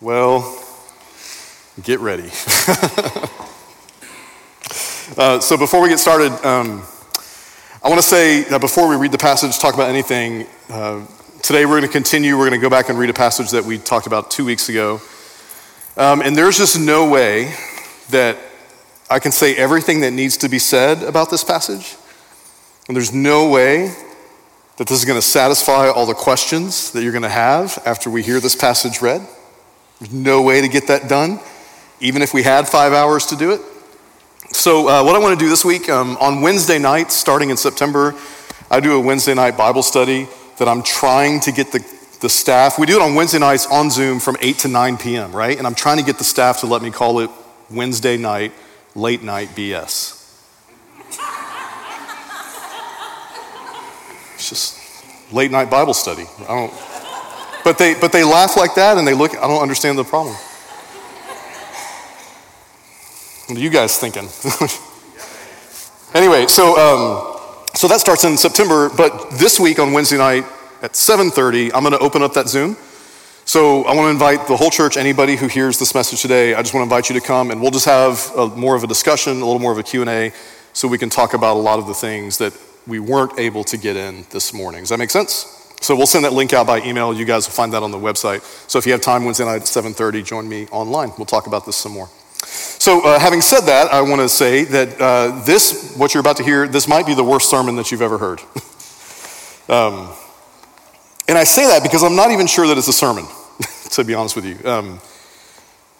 Well, 0.00 0.60
get 1.84 2.00
ready. 2.00 2.24
uh, 5.16 5.38
so, 5.38 5.56
before 5.56 5.80
we 5.80 5.88
get 5.88 6.00
started, 6.00 6.32
um, 6.44 6.82
I 7.80 7.88
want 7.88 7.98
to 8.00 8.02
say 8.02 8.44
uh, 8.48 8.58
before 8.58 8.88
we 8.88 8.96
read 8.96 9.12
the 9.12 9.18
passage, 9.18 9.56
talk 9.60 9.74
about 9.74 9.88
anything, 9.88 10.48
uh, 10.68 11.06
today 11.42 11.64
we're 11.64 11.78
going 11.78 11.82
to 11.82 11.88
continue. 11.88 12.36
We're 12.36 12.48
going 12.48 12.60
to 12.60 12.62
go 12.62 12.68
back 12.68 12.88
and 12.88 12.98
read 12.98 13.08
a 13.08 13.14
passage 13.14 13.52
that 13.52 13.64
we 13.64 13.78
talked 13.78 14.08
about 14.08 14.32
two 14.32 14.44
weeks 14.44 14.68
ago. 14.68 15.00
Um, 15.96 16.22
and 16.22 16.36
there's 16.36 16.58
just 16.58 16.76
no 16.76 17.08
way 17.08 17.54
that 18.10 18.36
I 19.08 19.20
can 19.20 19.30
say 19.30 19.54
everything 19.54 20.00
that 20.00 20.10
needs 20.10 20.36
to 20.38 20.48
be 20.48 20.58
said 20.58 21.04
about 21.04 21.30
this 21.30 21.44
passage. 21.44 21.94
And 22.88 22.96
there's 22.96 23.12
no 23.12 23.48
way 23.48 23.94
that 24.76 24.88
this 24.88 24.98
is 24.98 25.04
going 25.04 25.18
to 25.18 25.26
satisfy 25.26 25.88
all 25.88 26.04
the 26.04 26.14
questions 26.14 26.90
that 26.90 27.04
you're 27.04 27.12
going 27.12 27.22
to 27.22 27.28
have 27.28 27.80
after 27.86 28.10
we 28.10 28.24
hear 28.24 28.40
this 28.40 28.56
passage 28.56 29.00
read. 29.00 29.24
No 30.12 30.42
way 30.42 30.60
to 30.60 30.68
get 30.68 30.88
that 30.88 31.08
done, 31.08 31.40
even 32.00 32.22
if 32.22 32.34
we 32.34 32.42
had 32.42 32.68
five 32.68 32.92
hours 32.92 33.26
to 33.26 33.36
do 33.36 33.52
it. 33.52 33.60
So, 34.52 34.88
uh, 34.88 35.02
what 35.04 35.16
I 35.16 35.18
want 35.18 35.38
to 35.38 35.44
do 35.44 35.48
this 35.48 35.64
week, 35.64 35.88
um, 35.88 36.16
on 36.18 36.40
Wednesday 36.40 36.78
nights, 36.78 37.14
starting 37.14 37.50
in 37.50 37.56
September, 37.56 38.14
I 38.70 38.80
do 38.80 38.96
a 38.96 39.00
Wednesday 39.00 39.34
night 39.34 39.56
Bible 39.56 39.82
study 39.82 40.28
that 40.58 40.68
I'm 40.68 40.82
trying 40.82 41.40
to 41.40 41.52
get 41.52 41.72
the, 41.72 41.84
the 42.20 42.28
staff. 42.28 42.78
We 42.78 42.86
do 42.86 42.96
it 42.96 43.02
on 43.02 43.14
Wednesday 43.14 43.38
nights 43.38 43.66
on 43.66 43.90
Zoom 43.90 44.20
from 44.20 44.36
8 44.40 44.58
to 44.58 44.68
9 44.68 44.96
p.m., 44.96 45.34
right? 45.34 45.56
And 45.56 45.66
I'm 45.66 45.74
trying 45.74 45.98
to 45.98 46.04
get 46.04 46.18
the 46.18 46.24
staff 46.24 46.60
to 46.60 46.66
let 46.66 46.82
me 46.82 46.90
call 46.90 47.20
it 47.20 47.30
Wednesday 47.70 48.16
night, 48.16 48.52
late 48.94 49.22
night 49.22 49.48
BS. 49.50 50.20
It's 54.34 54.48
just 54.48 55.32
late 55.32 55.50
night 55.50 55.70
Bible 55.70 55.94
study. 55.94 56.24
I 56.42 56.46
don't, 56.46 56.93
but 57.64 57.78
they, 57.78 57.94
but 57.94 58.12
they 58.12 58.22
laugh 58.22 58.56
like 58.56 58.74
that 58.74 58.98
and 58.98 59.08
they 59.08 59.14
look, 59.14 59.36
I 59.36 59.48
don't 59.48 59.62
understand 59.62 59.98
the 59.98 60.04
problem. 60.04 60.36
What 63.46 63.58
are 63.58 63.60
you 63.60 63.70
guys 63.70 63.98
thinking? 63.98 64.28
anyway, 66.14 66.46
so, 66.46 66.76
um, 66.78 67.40
so 67.74 67.88
that 67.88 68.00
starts 68.00 68.24
in 68.24 68.36
September, 68.36 68.90
but 68.96 69.30
this 69.32 69.58
week 69.58 69.78
on 69.78 69.92
Wednesday 69.92 70.18
night 70.18 70.44
at 70.82 70.92
7.30, 70.92 71.72
I'm 71.74 71.82
going 71.82 71.92
to 71.92 71.98
open 71.98 72.22
up 72.22 72.34
that 72.34 72.48
Zoom. 72.48 72.76
So 73.46 73.84
I 73.84 73.94
want 73.94 74.06
to 74.06 74.10
invite 74.10 74.48
the 74.48 74.56
whole 74.56 74.70
church, 74.70 74.96
anybody 74.96 75.36
who 75.36 75.48
hears 75.48 75.78
this 75.78 75.94
message 75.94 76.22
today, 76.22 76.54
I 76.54 76.62
just 76.62 76.72
want 76.72 76.88
to 76.88 76.94
invite 76.94 77.10
you 77.10 77.20
to 77.20 77.26
come 77.26 77.50
and 77.50 77.60
we'll 77.60 77.70
just 77.70 77.84
have 77.84 78.30
a, 78.36 78.48
more 78.48 78.74
of 78.74 78.84
a 78.84 78.86
discussion, 78.86 79.32
a 79.32 79.44
little 79.44 79.58
more 79.58 79.72
of 79.72 79.78
a 79.78 79.82
Q&A, 79.82 80.32
so 80.72 80.88
we 80.88 80.96
can 80.96 81.10
talk 81.10 81.34
about 81.34 81.56
a 81.56 81.60
lot 81.60 81.78
of 81.78 81.86
the 81.86 81.94
things 81.94 82.38
that 82.38 82.54
we 82.86 82.98
weren't 82.98 83.38
able 83.38 83.64
to 83.64 83.76
get 83.76 83.96
in 83.96 84.24
this 84.30 84.54
morning. 84.54 84.80
Does 84.80 84.88
that 84.88 84.98
make 84.98 85.10
sense? 85.10 85.63
So 85.84 85.94
we'll 85.94 86.06
send 86.06 86.24
that 86.24 86.32
link 86.32 86.54
out 86.54 86.66
by 86.66 86.80
email. 86.80 87.12
You 87.12 87.26
guys 87.26 87.46
will 87.46 87.52
find 87.52 87.74
that 87.74 87.82
on 87.82 87.90
the 87.90 87.98
website. 87.98 88.40
So 88.70 88.78
if 88.78 88.86
you 88.86 88.92
have 88.92 89.02
time 89.02 89.26
Wednesday 89.26 89.44
night 89.44 89.56
at 89.56 89.62
7:30, 89.64 90.24
join 90.24 90.48
me 90.48 90.66
online. 90.68 91.12
We'll 91.18 91.26
talk 91.26 91.46
about 91.46 91.66
this 91.66 91.76
some 91.76 91.92
more. 91.92 92.08
So 92.46 93.04
uh, 93.04 93.18
having 93.18 93.42
said 93.42 93.66
that, 93.66 93.92
I 93.92 94.00
want 94.00 94.22
to 94.22 94.30
say 94.30 94.64
that 94.64 94.98
uh, 94.98 95.44
this, 95.44 95.94
what 95.98 96.14
you're 96.14 96.22
about 96.22 96.38
to 96.38 96.42
hear, 96.42 96.66
this 96.66 96.88
might 96.88 97.04
be 97.04 97.12
the 97.12 97.22
worst 97.22 97.50
sermon 97.50 97.76
that 97.76 97.92
you've 97.92 98.00
ever 98.00 98.16
heard. 98.16 98.40
um, 99.68 100.10
and 101.28 101.36
I 101.36 101.44
say 101.44 101.66
that 101.66 101.82
because 101.82 102.02
I'm 102.02 102.16
not 102.16 102.30
even 102.30 102.46
sure 102.46 102.66
that 102.66 102.78
it's 102.78 102.88
a 102.88 102.92
sermon, 102.92 103.26
to 103.90 104.04
be 104.04 104.14
honest 104.14 104.36
with 104.36 104.46
you. 104.46 104.56
Um, 104.64 105.00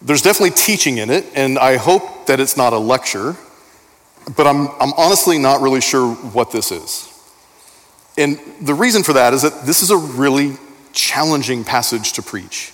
there's 0.00 0.22
definitely 0.22 0.56
teaching 0.56 0.96
in 0.96 1.10
it, 1.10 1.26
and 1.34 1.58
I 1.58 1.76
hope 1.76 2.24
that 2.24 2.40
it's 2.40 2.56
not 2.56 2.72
a 2.72 2.78
lecture, 2.78 3.36
but 4.34 4.46
I'm, 4.46 4.68
I'm 4.80 4.94
honestly 4.96 5.38
not 5.38 5.60
really 5.60 5.82
sure 5.82 6.14
what 6.14 6.52
this 6.52 6.72
is. 6.72 7.13
And 8.16 8.38
the 8.60 8.74
reason 8.74 9.02
for 9.02 9.14
that 9.14 9.34
is 9.34 9.42
that 9.42 9.66
this 9.66 9.82
is 9.82 9.90
a 9.90 9.96
really 9.96 10.56
challenging 10.92 11.64
passage 11.64 12.12
to 12.14 12.22
preach. 12.22 12.72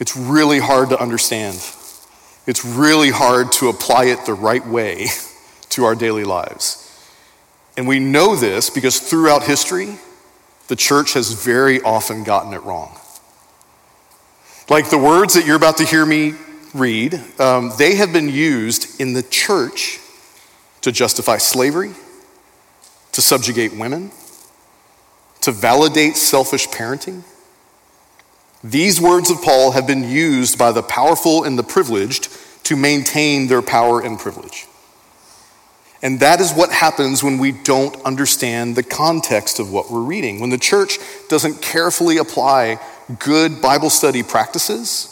It's 0.00 0.16
really 0.16 0.58
hard 0.58 0.88
to 0.90 1.00
understand. 1.00 1.56
It's 2.46 2.64
really 2.64 3.10
hard 3.10 3.52
to 3.52 3.68
apply 3.68 4.06
it 4.06 4.26
the 4.26 4.34
right 4.34 4.66
way 4.66 5.06
to 5.70 5.84
our 5.84 5.94
daily 5.94 6.24
lives. 6.24 6.80
And 7.76 7.88
we 7.88 7.98
know 7.98 8.36
this 8.36 8.70
because 8.70 8.98
throughout 8.98 9.44
history, 9.44 9.98
the 10.68 10.76
church 10.76 11.14
has 11.14 11.32
very 11.32 11.80
often 11.82 12.24
gotten 12.24 12.52
it 12.54 12.62
wrong. 12.62 12.96
Like 14.68 14.90
the 14.90 14.98
words 14.98 15.34
that 15.34 15.46
you're 15.46 15.56
about 15.56 15.76
to 15.78 15.84
hear 15.84 16.06
me 16.06 16.34
read, 16.72 17.20
um, 17.38 17.72
they 17.78 17.96
have 17.96 18.12
been 18.12 18.28
used 18.28 19.00
in 19.00 19.12
the 19.12 19.22
church 19.22 20.00
to 20.80 20.90
justify 20.90 21.38
slavery, 21.38 21.92
to 23.12 23.20
subjugate 23.20 23.76
women, 23.76 24.10
to 25.44 25.52
validate 25.52 26.16
selfish 26.16 26.68
parenting. 26.68 27.22
These 28.62 28.98
words 28.98 29.30
of 29.30 29.42
Paul 29.42 29.72
have 29.72 29.86
been 29.86 30.08
used 30.08 30.56
by 30.56 30.72
the 30.72 30.82
powerful 30.82 31.44
and 31.44 31.58
the 31.58 31.62
privileged 31.62 32.30
to 32.64 32.76
maintain 32.76 33.46
their 33.48 33.60
power 33.60 34.00
and 34.00 34.18
privilege. 34.18 34.66
And 36.02 36.20
that 36.20 36.40
is 36.40 36.52
what 36.52 36.70
happens 36.72 37.22
when 37.22 37.36
we 37.36 37.52
don't 37.52 37.94
understand 38.04 38.74
the 38.74 38.82
context 38.82 39.58
of 39.58 39.70
what 39.70 39.90
we're 39.90 40.00
reading. 40.00 40.40
When 40.40 40.48
the 40.48 40.58
church 40.58 40.98
doesn't 41.28 41.60
carefully 41.60 42.16
apply 42.16 42.78
good 43.18 43.60
Bible 43.60 43.90
study 43.90 44.22
practices, 44.22 45.10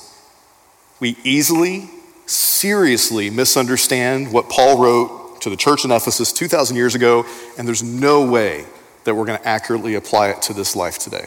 we 0.98 1.18
easily, 1.24 1.90
seriously 2.24 3.28
misunderstand 3.28 4.32
what 4.32 4.48
Paul 4.48 4.78
wrote 4.78 5.42
to 5.42 5.50
the 5.50 5.56
church 5.56 5.84
in 5.84 5.90
Ephesus 5.90 6.32
2,000 6.32 6.74
years 6.74 6.94
ago, 6.94 7.26
and 7.58 7.68
there's 7.68 7.82
no 7.82 8.24
way 8.24 8.64
that 9.04 9.14
we're 9.14 9.24
going 9.24 9.38
to 9.38 9.48
accurately 9.48 9.94
apply 9.94 10.28
it 10.28 10.42
to 10.42 10.52
this 10.52 10.76
life 10.76 10.98
today. 10.98 11.26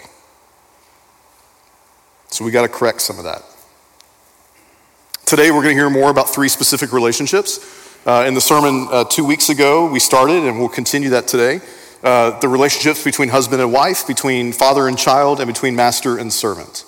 So 2.28 2.44
we 2.44 2.52
got 2.52 2.64
to 2.64 2.68
correct 2.68 3.02
some 3.02 3.18
of 3.18 3.24
that. 3.24 3.44
Today, 5.26 5.52
we're 5.52 5.64
going 5.64 5.76
to 5.76 5.82
hear 5.82 5.90
more 5.90 6.12
about 6.12 6.30
three 6.30 6.50
specific 6.50 6.92
relationships. 6.92 7.60
Uh, 8.06 8.26
in 8.28 8.36
the 8.36 8.42
sermon 8.42 8.88
uh, 8.92 9.04
two 9.06 9.26
weeks 9.26 9.50
ago, 9.50 9.90
we 9.90 10.00
started, 10.00 10.44
and 10.44 10.60
we'll 10.60 10.70
continue 10.70 11.10
that 11.10 11.28
today. 11.28 11.60
Uh, 12.04 12.40
the 12.40 12.48
relationships 12.48 13.04
between 13.04 13.30
husband 13.30 13.62
and 13.62 13.74
wife, 13.74 14.06
between 14.06 14.54
father 14.54 14.88
and 14.88 14.98
child, 14.98 15.40
and 15.40 15.48
between 15.48 15.76
master 15.76 16.18
and 16.18 16.32
servant. 16.32 16.86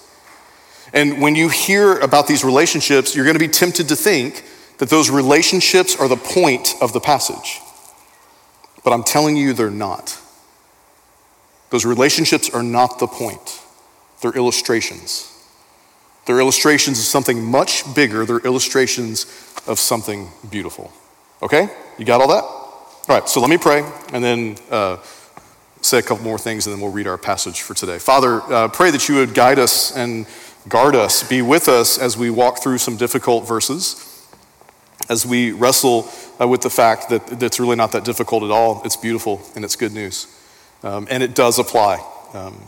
And 0.94 1.22
when 1.22 1.36
you 1.36 1.50
hear 1.50 1.98
about 2.00 2.28
these 2.28 2.44
relationships, 2.44 3.16
you're 3.16 3.25
going 3.25 3.36
to 3.36 3.40
be 3.40 3.48
tempted 3.48 3.90
to 3.90 3.96
think 3.96 4.44
that 4.78 4.90
those 4.90 5.09
relationships 5.09 5.96
are 5.96 6.08
the 6.08 6.18
point 6.18 6.75
of 6.81 6.94
the 6.94 7.00
passage. 7.00 7.59
But 8.84 8.94
I'm 8.94 9.04
telling 9.04 9.36
you, 9.36 9.54
they're 9.54 9.72
not. 9.72 10.22
Those 11.69 11.85
relationships 11.85 12.50
are 12.50 12.63
not 12.63 13.00
the 13.00 13.07
point, 13.07 13.61
they're 14.22 14.35
illustrations. 14.35 15.33
They're 16.25 16.41
illustrations 16.41 17.00
of 17.00 17.05
something 17.05 17.41
much 17.41 17.83
bigger, 17.95 18.25
they're 18.25 18.39
illustrations 18.39 19.25
of 19.66 19.79
something 19.79 20.29
beautiful. 20.50 20.91
Okay? 21.41 21.69
You 21.97 22.03
got 22.03 22.19
all 22.19 22.27
that? 22.27 22.44
All 22.44 23.19
right, 23.19 23.29
so 23.29 23.39
let 23.39 23.50
me 23.50 23.57
pray 23.57 23.89
and 24.11 24.22
then 24.22 24.57
uh, 24.69 24.97
say 25.81 26.00
a 26.00 26.01
couple 26.01 26.25
more 26.25 26.38
things 26.38 26.67
and 26.67 26.75
then 26.75 26.81
we'll 26.81 26.91
read 26.91 27.07
our 27.07 27.17
passage 27.17 27.61
for 27.61 27.73
today. 27.73 27.97
Father, 27.97 28.41
uh, 28.41 28.67
pray 28.67 28.91
that 28.91 29.07
you 29.07 29.16
would 29.16 29.33
guide 29.33 29.57
us 29.57 29.95
and 29.95 30.27
guard 30.67 30.95
us, 30.95 31.23
be 31.23 31.41
with 31.41 31.69
us 31.69 31.97
as 31.97 32.17
we 32.17 32.29
walk 32.29 32.61
through 32.61 32.77
some 32.77 32.97
difficult 32.97 33.47
verses, 33.47 34.27
as 35.09 35.25
we 35.25 35.53
wrestle 35.53 36.09
uh, 36.41 36.47
with 36.47 36.61
the 36.61 36.69
fact 36.69 37.09
that 37.09 37.41
it's 37.41 37.59
really 37.59 37.77
not 37.77 37.94
that 37.94 38.03
difficult 38.03 38.44
at 38.44 38.51
all. 38.51 38.81
It's 38.83 38.97
beautiful 38.97 39.41
and 39.56 39.63
it's 39.63 39.77
good 39.77 39.94
news. 39.94 40.27
Um, 40.83 41.07
and 41.09 41.23
it 41.23 41.35
does 41.35 41.59
apply 41.59 42.05
um, 42.33 42.61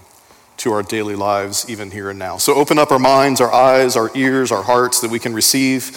to 0.57 0.71
our 0.73 0.83
daily 0.83 1.15
lives, 1.15 1.69
even 1.69 1.91
here 1.91 2.09
and 2.09 2.19
now. 2.19 2.37
So 2.37 2.55
open 2.55 2.79
up 2.79 2.91
our 2.91 2.99
minds, 2.99 3.39
our 3.39 3.53
eyes, 3.53 3.95
our 3.95 4.09
ears, 4.15 4.51
our 4.51 4.63
hearts, 4.63 5.01
that 5.01 5.11
we 5.11 5.19
can 5.19 5.33
receive 5.33 5.91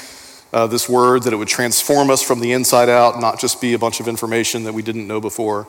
uh, 0.53 0.67
this 0.67 0.89
word, 0.89 1.23
that 1.23 1.33
it 1.33 1.37
would 1.37 1.49
transform 1.49 2.11
us 2.11 2.23
from 2.23 2.41
the 2.41 2.53
inside 2.53 2.89
out, 2.89 3.21
not 3.21 3.41
just 3.41 3.61
be 3.61 3.73
a 3.75 3.79
bunch 3.79 4.01
of 4.01 4.09
information 4.09 4.65
that 4.65 4.75
we 4.75 4.83
didn't 4.83 5.07
know 5.07 5.21
before. 5.21 5.67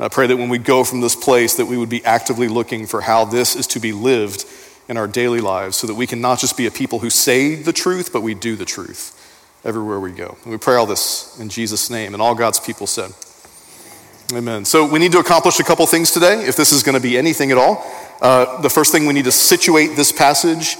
I 0.00 0.08
pray 0.08 0.26
that 0.26 0.36
when 0.36 0.48
we 0.48 0.58
go 0.58 0.82
from 0.82 1.00
this 1.00 1.14
place, 1.14 1.54
that 1.54 1.66
we 1.66 1.78
would 1.78 1.88
be 1.88 2.04
actively 2.04 2.48
looking 2.48 2.86
for 2.86 3.00
how 3.00 3.24
this 3.24 3.54
is 3.54 3.68
to 3.68 3.80
be 3.80 3.92
lived 3.92 4.44
in 4.88 4.96
our 4.96 5.06
daily 5.06 5.40
lives, 5.40 5.76
so 5.76 5.86
that 5.86 5.94
we 5.94 6.06
can 6.06 6.20
not 6.20 6.38
just 6.40 6.56
be 6.56 6.66
a 6.66 6.70
people 6.70 6.98
who 6.98 7.08
say 7.08 7.54
the 7.54 7.72
truth, 7.72 8.12
but 8.12 8.20
we 8.20 8.34
do 8.34 8.56
the 8.56 8.64
truth 8.64 9.20
everywhere 9.64 10.00
we 10.00 10.10
go. 10.10 10.36
And 10.42 10.50
we 10.50 10.58
pray 10.58 10.74
all 10.74 10.84
this 10.84 11.38
in 11.38 11.48
Jesus' 11.48 11.88
name, 11.88 12.12
and 12.12 12.20
all 12.20 12.34
God's 12.34 12.60
people 12.60 12.86
said. 12.86 13.12
Amen. 14.36 14.64
So 14.64 14.84
we 14.84 14.98
need 14.98 15.12
to 15.12 15.18
accomplish 15.18 15.60
a 15.60 15.64
couple 15.64 15.86
things 15.86 16.10
today, 16.10 16.44
if 16.44 16.56
this 16.56 16.72
is 16.72 16.82
going 16.82 16.96
to 16.96 17.00
be 17.00 17.16
anything 17.16 17.52
at 17.52 17.58
all. 17.58 17.86
Uh, 18.20 18.60
the 18.62 18.70
first 18.70 18.90
thing, 18.90 19.06
we 19.06 19.14
need 19.14 19.26
to 19.26 19.32
situate 19.32 19.94
this 19.94 20.10
passage 20.10 20.76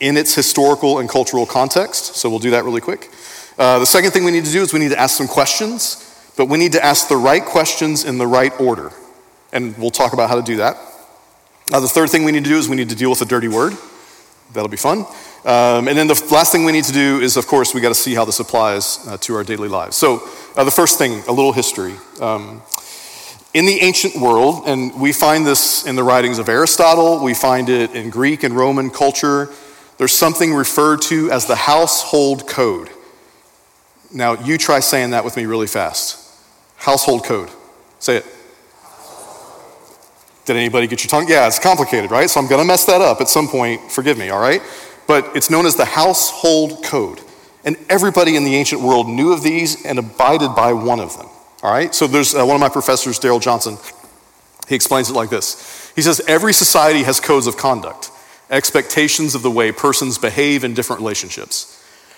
in 0.00 0.16
its 0.16 0.34
historical 0.34 0.98
and 0.98 1.08
cultural 1.08 1.46
context. 1.46 2.16
So 2.16 2.28
we'll 2.28 2.40
do 2.40 2.50
that 2.50 2.64
really 2.64 2.80
quick. 2.80 3.08
Uh, 3.56 3.78
the 3.78 3.86
second 3.86 4.10
thing 4.10 4.24
we 4.24 4.32
need 4.32 4.44
to 4.46 4.50
do 4.50 4.62
is 4.62 4.72
we 4.72 4.80
need 4.80 4.90
to 4.90 4.98
ask 4.98 5.16
some 5.16 5.28
questions, 5.28 6.32
but 6.36 6.46
we 6.46 6.58
need 6.58 6.72
to 6.72 6.84
ask 6.84 7.08
the 7.08 7.16
right 7.16 7.44
questions 7.44 8.04
in 8.04 8.18
the 8.18 8.26
right 8.26 8.58
order. 8.60 8.90
And 9.52 9.76
we'll 9.78 9.90
talk 9.90 10.12
about 10.12 10.28
how 10.28 10.36
to 10.36 10.42
do 10.42 10.56
that. 10.56 10.76
Uh, 11.72 11.78
the 11.80 11.88
third 11.88 12.10
thing 12.10 12.24
we 12.24 12.32
need 12.32 12.44
to 12.44 12.50
do 12.50 12.58
is 12.58 12.68
we 12.68 12.76
need 12.76 12.88
to 12.90 12.96
deal 12.96 13.10
with 13.10 13.22
a 13.22 13.26
dirty 13.26 13.48
word. 13.48 13.74
That'll 14.54 14.68
be 14.68 14.76
fun. 14.76 15.00
Um, 15.44 15.86
and 15.86 15.96
then 15.96 16.08
the 16.08 16.28
last 16.32 16.50
thing 16.50 16.64
we 16.64 16.72
need 16.72 16.84
to 16.84 16.92
do 16.92 17.20
is, 17.20 17.36
of 17.36 17.46
course, 17.46 17.74
we 17.74 17.80
got 17.80 17.90
to 17.90 17.94
see 17.94 18.14
how 18.14 18.24
this 18.24 18.40
applies 18.40 19.06
uh, 19.06 19.18
to 19.18 19.34
our 19.34 19.44
daily 19.44 19.68
lives. 19.68 19.96
So, 19.96 20.26
uh, 20.56 20.64
the 20.64 20.70
first 20.70 20.98
thing, 20.98 21.22
a 21.28 21.32
little 21.32 21.52
history. 21.52 21.94
Um, 22.20 22.62
in 23.54 23.66
the 23.66 23.80
ancient 23.80 24.16
world, 24.16 24.64
and 24.66 24.98
we 25.00 25.12
find 25.12 25.46
this 25.46 25.86
in 25.86 25.96
the 25.96 26.02
writings 26.02 26.38
of 26.38 26.48
Aristotle, 26.48 27.22
we 27.22 27.34
find 27.34 27.68
it 27.68 27.94
in 27.94 28.10
Greek 28.10 28.42
and 28.42 28.54
Roman 28.54 28.90
culture, 28.90 29.48
there's 29.96 30.12
something 30.12 30.54
referred 30.54 31.02
to 31.02 31.30
as 31.30 31.46
the 31.46 31.56
household 31.56 32.46
code. 32.46 32.90
Now, 34.12 34.34
you 34.42 34.58
try 34.58 34.80
saying 34.80 35.10
that 35.10 35.24
with 35.24 35.36
me 35.36 35.46
really 35.46 35.66
fast. 35.66 36.24
Household 36.76 37.24
code. 37.24 37.50
Say 37.98 38.18
it. 38.18 38.26
Did 40.44 40.56
anybody 40.56 40.86
get 40.86 41.02
your 41.02 41.10
tongue? 41.10 41.28
Yeah, 41.28 41.46
it's 41.46 41.58
complicated, 41.58 42.10
right? 42.10 42.30
So 42.30 42.40
I'm 42.40 42.46
going 42.46 42.62
to 42.62 42.66
mess 42.66 42.86
that 42.86 43.02
up 43.02 43.20
at 43.20 43.28
some 43.28 43.48
point. 43.48 43.90
Forgive 43.90 44.16
me, 44.16 44.30
all 44.30 44.40
right? 44.40 44.62
But 45.06 45.36
it's 45.36 45.50
known 45.50 45.66
as 45.66 45.74
the 45.74 45.84
household 45.84 46.82
code. 46.84 47.20
And 47.64 47.76
everybody 47.90 48.36
in 48.36 48.44
the 48.44 48.54
ancient 48.54 48.80
world 48.80 49.08
knew 49.08 49.32
of 49.32 49.42
these 49.42 49.84
and 49.84 49.98
abided 49.98 50.54
by 50.54 50.72
one 50.72 51.00
of 51.00 51.18
them, 51.18 51.28
all 51.62 51.70
right? 51.70 51.94
So 51.94 52.06
there's 52.06 52.34
uh, 52.34 52.44
one 52.44 52.54
of 52.54 52.60
my 52.60 52.68
professors, 52.68 53.18
Daryl 53.18 53.40
Johnson, 53.40 53.76
he 54.68 54.74
explains 54.74 55.10
it 55.10 55.14
like 55.14 55.30
this 55.30 55.92
He 55.96 56.02
says, 56.02 56.20
Every 56.28 56.52
society 56.52 57.02
has 57.02 57.20
codes 57.20 57.46
of 57.46 57.56
conduct, 57.56 58.10
expectations 58.50 59.34
of 59.34 59.42
the 59.42 59.50
way 59.50 59.72
persons 59.72 60.18
behave 60.18 60.64
in 60.64 60.74
different 60.74 61.00
relationships. 61.00 61.74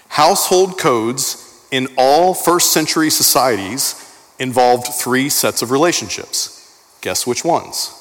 Household 0.09 0.79
codes 0.79 1.47
in 1.71 1.89
all 1.97 2.35
first 2.35 2.73
century 2.73 3.11
societies 3.11 3.95
involved 4.39 4.89
three 4.89 5.29
sets 5.29 5.63
of 5.63 5.71
relationships. 5.71 6.57
Guess 7.01 7.27
which 7.27 7.45
ones? 7.45 7.97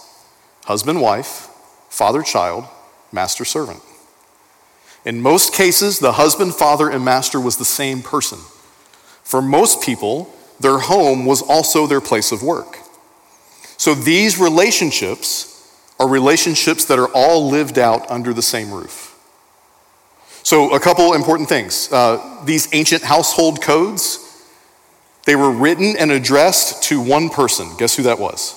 Husband, 0.66 1.02
wife, 1.02 1.50
father, 1.90 2.24
child, 2.24 2.66
master, 3.12 3.46
servant. 3.46 3.82
In 5.06 5.22
most 5.22 5.54
cases, 5.54 6.00
the 6.00 6.14
husband, 6.14 6.56
father, 6.56 6.90
and 6.90 7.06
master 7.06 7.40
was 7.40 7.58
the 7.58 7.66
same 7.66 8.02
person. 8.02 8.40
For 9.24 9.42
most 9.42 9.82
people, 9.82 10.34
their 10.60 10.80
home 10.80 11.26
was 11.26 11.42
also 11.42 11.88
their 11.88 12.02
place 12.02 12.32
of 12.32 12.44
work. 12.44 12.80
So 13.78 13.94
these 13.94 14.38
relationships 14.38 15.50
are 16.00 16.08
relationships 16.08 16.86
that 16.86 17.00
are 17.00 17.10
all 17.14 17.50
lived 17.50 17.78
out 17.78 18.10
under 18.10 18.34
the 18.34 18.42
same 18.42 18.72
roof. 18.72 19.10
So, 20.44 20.74
a 20.74 20.80
couple 20.80 21.14
important 21.14 21.50
things. 21.50 21.92
Uh, 21.92 22.42
these 22.46 22.74
ancient 22.74 23.04
household 23.04 23.62
codes, 23.62 24.46
they 25.26 25.36
were 25.36 25.52
written 25.52 25.96
and 26.00 26.12
addressed 26.12 26.84
to 26.84 27.02
one 27.02 27.30
person. 27.30 27.70
Guess 27.78 27.98
who 27.98 28.04
that 28.04 28.20
was? 28.20 28.56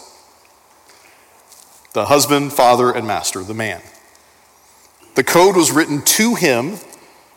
The 1.92 2.06
husband, 2.06 2.52
father, 2.52 2.92
and 2.92 3.06
master, 3.06 3.42
the 3.42 3.52
man. 3.52 3.82
The 5.16 5.24
code 5.24 5.56
was 5.56 5.70
written 5.70 6.02
to 6.02 6.36
him 6.36 6.78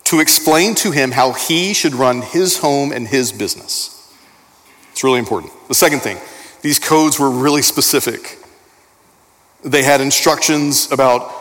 to 0.06 0.19
explain 0.19 0.75
to 0.75 0.91
him 0.91 1.12
how 1.12 1.33
he 1.33 1.73
should 1.73 1.94
run 1.94 2.21
his 2.21 2.59
home 2.59 2.91
and 2.91 3.07
his 3.07 3.31
business. 3.31 3.94
It's 4.95 5.03
really 5.03 5.19
important. 5.19 5.51
The 5.68 5.75
second 5.75 6.00
thing, 6.00 6.18
these 6.62 6.80
codes 6.80 7.19
were 7.19 7.30
really 7.30 7.62
specific. 7.62 8.38
They 9.62 9.83
had 9.83 10.00
instructions 10.00 10.89
about 10.89 11.31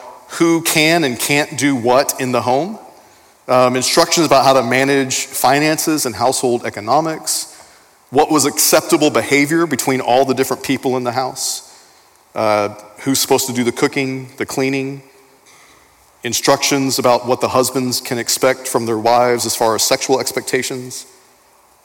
who 0.41 0.61
can 0.63 1.05
and 1.05 1.17
can't 1.17 1.57
do 1.57 1.77
what 1.77 2.21
in 2.21 2.33
the 2.33 2.43
home 2.43 2.81
um, 3.47 3.77
instructions 3.77 4.27
about 4.27 4.45
how 4.45 4.55
to 4.55 4.63
manage 4.65 5.27
finances 5.27 6.05
and 6.05 6.17
household 6.17 6.67
economics, 6.67 7.57
what 8.11 8.29
was 8.29 8.45
acceptable 8.45 9.09
behavior 9.09 9.69
between 9.69 10.01
all 10.01 10.25
the 10.25 10.35
different 10.35 10.65
people 10.65 10.97
in 10.97 11.05
the 11.05 11.13
house, 11.13 11.81
uh, 12.35 12.71
who's 13.03 13.21
supposed 13.21 13.47
to 13.47 13.53
do 13.53 13.63
the 13.63 13.71
cooking, 13.71 14.35
the 14.37 14.47
cleaning, 14.47 15.01
instructions 16.25 16.99
about 16.99 17.25
what 17.25 17.41
the 17.41 17.51
husbands 17.51 18.01
can 18.01 18.19
expect 18.19 18.67
from 18.67 18.87
their 18.87 18.99
wives 18.99 19.47
as 19.47 19.55
far 19.55 19.77
as 19.77 19.85
sexual 19.85 20.19
expectations 20.19 21.07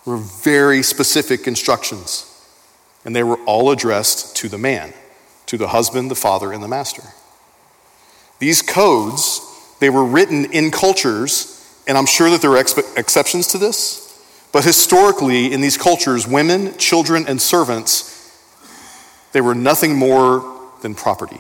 were 0.10 0.18
very 0.18 0.82
specific 0.82 1.48
instructions. 1.48 2.26
And 3.06 3.16
they 3.16 3.24
were 3.24 3.40
all 3.46 3.72
addressed 3.72 4.36
to 4.38 4.50
the 4.50 4.58
man, 4.58 4.94
to 5.46 5.58
the 5.58 5.70
husband, 5.70 6.10
the 6.10 6.16
father, 6.16 6.52
and 6.52 6.64
the 6.64 6.68
master. 6.68 7.04
These 8.40 8.62
codes 8.62 9.46
they 9.80 9.90
were 9.90 10.04
written 10.04 10.52
in 10.52 10.72
cultures, 10.72 11.56
and 11.88 11.98
I'm 11.98 12.06
sure 12.06 12.30
that 12.30 12.42
there 12.42 12.52
are 12.52 12.64
exceptions 12.98 13.48
to 13.48 13.58
this, 13.58 14.06
but 14.52 14.66
historically, 14.66 15.54
in 15.54 15.62
these 15.62 15.78
cultures, 15.78 16.28
women, 16.28 16.78
children, 16.78 17.26
and 17.28 17.42
servants, 17.42 18.16
they 19.32 19.42
were 19.42 19.56
nothing 19.56 19.96
more 19.96 20.60
than 20.82 20.96
property. 20.96 21.40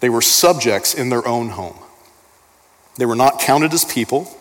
They 0.00 0.10
were 0.10 0.22
subjects 0.22 0.94
in 0.94 1.08
their 1.08 1.26
own 1.26 1.50
home. 1.50 1.78
They 2.96 3.06
were 3.06 3.16
not 3.16 3.40
counted 3.40 3.72
as 3.72 3.84
people. 3.84 4.36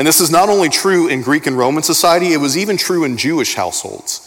And 0.00 0.06
this 0.06 0.22
is 0.22 0.30
not 0.30 0.48
only 0.48 0.70
true 0.70 1.08
in 1.08 1.20
Greek 1.20 1.46
and 1.46 1.58
Roman 1.58 1.82
society, 1.82 2.32
it 2.32 2.38
was 2.38 2.56
even 2.56 2.78
true 2.78 3.04
in 3.04 3.18
Jewish 3.18 3.54
households. 3.54 4.26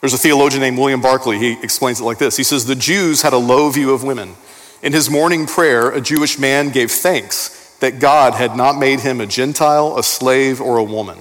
There's 0.00 0.14
a 0.14 0.18
theologian 0.18 0.60
named 0.60 0.78
William 0.78 1.00
Barclay. 1.00 1.36
He 1.38 1.60
explains 1.60 1.98
it 1.98 2.04
like 2.04 2.18
this 2.18 2.36
He 2.36 2.44
says, 2.44 2.64
The 2.64 2.76
Jews 2.76 3.22
had 3.22 3.32
a 3.32 3.38
low 3.38 3.70
view 3.70 3.92
of 3.92 4.04
women. 4.04 4.36
In 4.80 4.92
his 4.92 5.10
morning 5.10 5.48
prayer, 5.48 5.90
a 5.90 6.00
Jewish 6.00 6.38
man 6.38 6.68
gave 6.68 6.92
thanks 6.92 7.76
that 7.80 7.98
God 7.98 8.34
had 8.34 8.56
not 8.56 8.78
made 8.78 9.00
him 9.00 9.20
a 9.20 9.26
Gentile, 9.26 9.98
a 9.98 10.04
slave, 10.04 10.60
or 10.60 10.76
a 10.76 10.84
woman. 10.84 11.18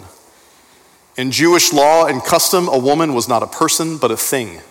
In 1.18 1.32
Jewish 1.32 1.74
law 1.74 2.06
and 2.06 2.24
custom, 2.24 2.68
a 2.68 2.78
woman 2.78 3.16
was 3.16 3.28
not 3.28 3.42
a 3.42 3.48
person, 3.48 3.98
but 3.98 4.12
a 4.12 4.18
thing. 4.18 4.62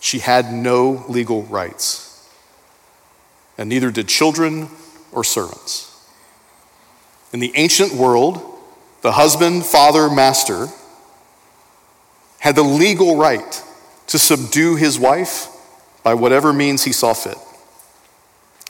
She 0.00 0.20
had 0.20 0.52
no 0.52 1.04
legal 1.08 1.42
rights, 1.42 2.30
and 3.58 3.68
neither 3.68 3.90
did 3.90 4.06
children 4.06 4.68
or 5.10 5.24
servants. 5.24 5.85
In 7.36 7.40
the 7.40 7.52
ancient 7.54 7.92
world, 7.92 8.40
the 9.02 9.12
husband, 9.12 9.66
father, 9.66 10.08
master 10.08 10.68
had 12.38 12.56
the 12.56 12.62
legal 12.62 13.18
right 13.18 13.62
to 14.06 14.18
subdue 14.18 14.76
his 14.76 14.98
wife 14.98 15.48
by 16.02 16.14
whatever 16.14 16.54
means 16.54 16.84
he 16.84 16.94
saw 16.94 17.12
fit. 17.12 17.36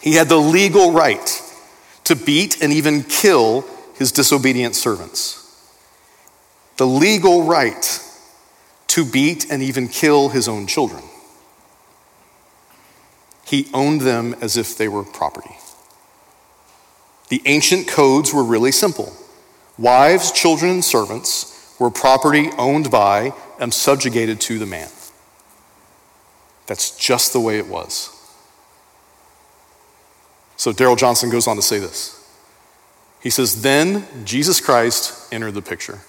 He 0.00 0.14
had 0.14 0.28
the 0.28 0.40
legal 0.40 0.90
right 0.90 1.40
to 2.02 2.16
beat 2.16 2.60
and 2.60 2.72
even 2.72 3.04
kill 3.04 3.64
his 3.94 4.10
disobedient 4.10 4.74
servants. 4.74 5.44
The 6.76 6.88
legal 6.88 7.44
right 7.44 8.02
to 8.88 9.04
beat 9.04 9.48
and 9.48 9.62
even 9.62 9.86
kill 9.86 10.30
his 10.30 10.48
own 10.48 10.66
children. 10.66 11.04
He 13.44 13.68
owned 13.72 14.00
them 14.00 14.34
as 14.40 14.56
if 14.56 14.76
they 14.76 14.88
were 14.88 15.04
property. 15.04 15.56
The 17.28 17.43
ancient 17.44 17.88
codes 17.88 18.32
were 18.32 18.44
really 18.44 18.73
simple 18.73 19.12
wives, 19.78 20.32
children, 20.32 20.70
and 20.70 20.84
servants 20.84 21.75
were 21.78 21.90
property 21.90 22.50
owned 22.56 22.90
by 22.90 23.32
and 23.61 23.73
subjugated 23.73 24.40
to 24.40 24.58
the 24.58 24.67
man. 24.67 24.88
That's 26.67 26.96
just 26.96 27.32
the 27.32 27.40
way 27.40 27.58
it 27.58 27.69
was. 27.69 28.11
So 30.56 30.73
Daryl 30.73 30.96
Johnson 30.96 31.31
goes 31.31 31.46
on 31.46 31.56
to 31.56 31.62
say 31.62 31.78
this. 31.78 32.12
He 33.20 33.30
says, 33.30 33.62
Then 33.62 34.06
Jesus 34.25 34.61
Christ 34.61 35.33
entered 35.33 35.52
the 35.52 35.62
picture. 35.62 36.00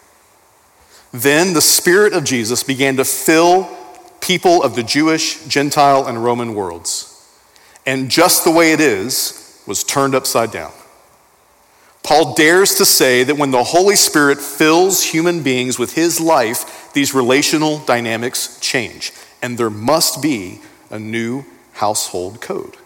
Then 1.12 1.54
the 1.54 1.62
Spirit 1.62 2.14
of 2.14 2.24
Jesus 2.24 2.64
began 2.64 2.98
to 2.98 3.06
fill 3.06 3.70
people 4.22 4.64
of 4.64 4.76
the 4.76 4.84
Jewish, 4.84 5.46
Gentile, 5.46 6.06
and 6.06 6.24
Roman 6.24 6.54
worlds. 6.54 7.14
And 7.86 8.10
just 8.10 8.44
the 8.44 8.52
way 8.52 8.72
it 8.72 8.80
is 8.80 9.64
was 9.66 9.84
turned 9.84 10.16
upside 10.16 10.52
down. 10.52 10.72
Paul 12.08 12.36
dares 12.36 12.76
to 12.76 12.86
say 12.86 13.26
that 13.26 13.36
when 13.36 13.52
the 13.52 13.66
Holy 13.66 13.98
Spirit 13.98 14.40
fills 14.40 15.04
human 15.04 15.44
beings 15.44 15.78
with 15.78 15.96
his 15.96 16.22
life, 16.22 16.94
these 16.94 17.14
relational 17.14 17.80
dynamics 17.80 18.58
change. 18.62 19.12
And 19.42 19.58
there 19.58 19.70
must 19.70 20.22
be 20.22 20.62
a 20.90 20.98
new 20.98 21.44
household 21.74 22.40
code. 22.40 22.78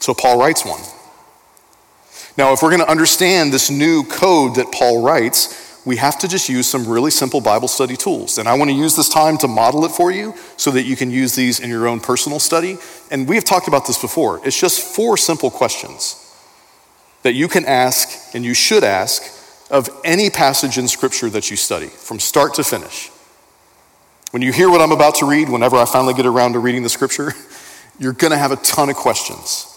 So 0.00 0.12
Paul 0.12 0.38
writes 0.38 0.66
one. 0.66 0.82
Now, 2.36 2.52
if 2.52 2.60
we're 2.62 2.68
going 2.68 2.82
to 2.82 2.90
understand 2.90 3.50
this 3.50 3.70
new 3.70 4.04
code 4.04 4.56
that 4.56 4.70
Paul 4.70 5.00
writes, 5.00 5.80
we 5.86 5.96
have 5.96 6.18
to 6.18 6.28
just 6.28 6.50
use 6.50 6.66
some 6.66 6.86
really 6.86 7.10
simple 7.10 7.40
Bible 7.40 7.68
study 7.68 7.96
tools. 7.96 8.36
And 8.36 8.46
I 8.46 8.52
want 8.52 8.70
to 8.70 8.76
use 8.76 8.96
this 8.96 9.08
time 9.08 9.38
to 9.38 9.48
model 9.48 9.86
it 9.86 9.92
for 9.92 10.12
you 10.12 10.34
so 10.58 10.70
that 10.72 10.82
you 10.82 10.94
can 10.94 11.10
use 11.10 11.34
these 11.34 11.58
in 11.58 11.70
your 11.70 11.88
own 11.88 12.00
personal 12.00 12.38
study. 12.38 12.76
And 13.10 13.26
we 13.26 13.36
have 13.36 13.44
talked 13.44 13.66
about 13.66 13.86
this 13.86 13.98
before. 13.98 14.46
It's 14.46 14.60
just 14.60 14.94
four 14.94 15.16
simple 15.16 15.50
questions 15.50 16.20
that 17.24 17.32
you 17.32 17.48
can 17.48 17.64
ask 17.64 18.34
and 18.34 18.44
you 18.44 18.54
should 18.54 18.84
ask 18.84 19.22
of 19.70 19.88
any 20.04 20.30
passage 20.30 20.78
in 20.78 20.86
Scripture 20.86 21.28
that 21.30 21.50
you 21.50 21.56
study 21.56 21.88
from 21.88 22.20
start 22.20 22.54
to 22.54 22.62
finish. 22.62 23.10
When 24.30 24.42
you 24.42 24.52
hear 24.52 24.70
what 24.70 24.80
I'm 24.80 24.92
about 24.92 25.16
to 25.16 25.26
read, 25.26 25.48
whenever 25.48 25.76
I 25.76 25.86
finally 25.86 26.14
get 26.14 26.26
around 26.26 26.52
to 26.52 26.58
reading 26.58 26.82
the 26.82 26.88
Scripture, 26.88 27.32
you're 27.98 28.12
going 28.12 28.30
to 28.30 28.36
have 28.36 28.52
a 28.52 28.56
ton 28.56 28.90
of 28.90 28.96
questions. 28.96 29.70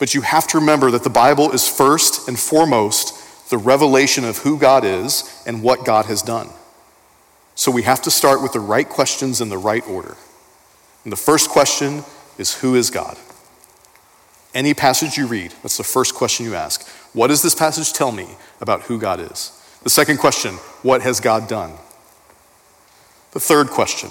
But 0.00 0.12
you 0.12 0.22
have 0.22 0.48
to 0.48 0.58
remember 0.58 0.90
that 0.90 1.04
the 1.04 1.10
Bible 1.10 1.52
is 1.52 1.68
first 1.68 2.26
and 2.28 2.38
foremost 2.38 3.48
the 3.50 3.58
revelation 3.58 4.24
of 4.24 4.38
who 4.38 4.58
God 4.58 4.84
is 4.84 5.42
and 5.46 5.62
what 5.62 5.84
God 5.84 6.06
has 6.06 6.20
done. 6.20 6.48
So 7.54 7.70
we 7.70 7.82
have 7.82 8.02
to 8.02 8.10
start 8.10 8.42
with 8.42 8.52
the 8.52 8.60
right 8.60 8.88
questions 8.88 9.40
in 9.40 9.50
the 9.50 9.58
right 9.58 9.86
order. 9.86 10.16
And 11.04 11.12
the 11.12 11.16
first 11.16 11.50
question 11.50 12.02
is 12.38 12.54
Who 12.54 12.74
is 12.74 12.90
God? 12.90 13.18
Any 14.54 14.74
passage 14.74 15.16
you 15.16 15.26
read, 15.26 15.52
that's 15.62 15.76
the 15.76 15.84
first 15.84 16.14
question 16.14 16.44
you 16.44 16.54
ask. 16.54 16.86
What 17.12 17.28
does 17.28 17.42
this 17.42 17.54
passage 17.54 17.92
tell 17.92 18.10
me 18.10 18.28
about 18.60 18.82
who 18.82 18.98
God 18.98 19.20
is? 19.20 19.56
The 19.82 19.90
second 19.90 20.18
question, 20.18 20.54
What 20.82 21.02
has 21.02 21.20
God 21.20 21.48
done? 21.48 21.72
The 23.32 23.40
third 23.40 23.68
question, 23.68 24.10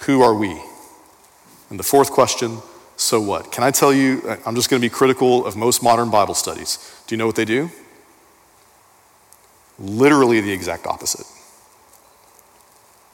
Who 0.00 0.22
are 0.22 0.34
we? 0.34 0.60
And 1.70 1.78
the 1.78 1.84
fourth 1.84 2.10
question, 2.10 2.58
so 2.96 3.20
what? 3.20 3.50
Can 3.50 3.64
I 3.64 3.70
tell 3.70 3.92
you, 3.92 4.22
I'm 4.46 4.54
just 4.54 4.70
going 4.70 4.80
to 4.80 4.84
be 4.84 4.92
critical 4.92 5.46
of 5.46 5.56
most 5.56 5.82
modern 5.82 6.10
Bible 6.10 6.34
studies. 6.34 6.78
Do 7.06 7.14
you 7.14 7.18
know 7.18 7.26
what 7.26 7.36
they 7.36 7.44
do? 7.44 7.70
Literally 9.78 10.40
the 10.40 10.52
exact 10.52 10.86
opposite. 10.86 11.26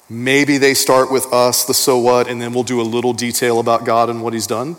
Maybe 0.09 0.59
they 0.59 0.75
start 0.75 1.11
with 1.11 1.33
us, 1.33 1.65
the 1.65 1.73
so 1.73 1.97
what, 1.97 2.29
and 2.29 2.43
then 2.43 2.53
we'll 2.53 2.65
do 2.65 2.81
a 2.81 2.83
little 2.83 3.13
detail 3.13 3.61
about 3.61 3.85
God 3.85 4.11
and 4.11 4.23
what 4.23 4.33
He's 4.33 4.47
done. 4.49 4.77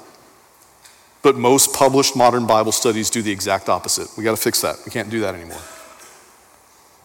But 1.24 1.36
most 1.36 1.74
published 1.74 2.16
modern 2.16 2.48
Bible 2.48 2.72
studies 2.72 3.10
do 3.10 3.22
the 3.22 3.32
exact 3.32 3.70
opposite. 3.70 4.10
We 4.18 4.24
got 4.24 4.36
to 4.36 4.42
fix 4.42 4.62
that. 4.62 4.78
We 4.86 4.92
can't 4.92 5.10
do 5.10 5.20
that 5.22 5.36
anymore. 5.36 5.62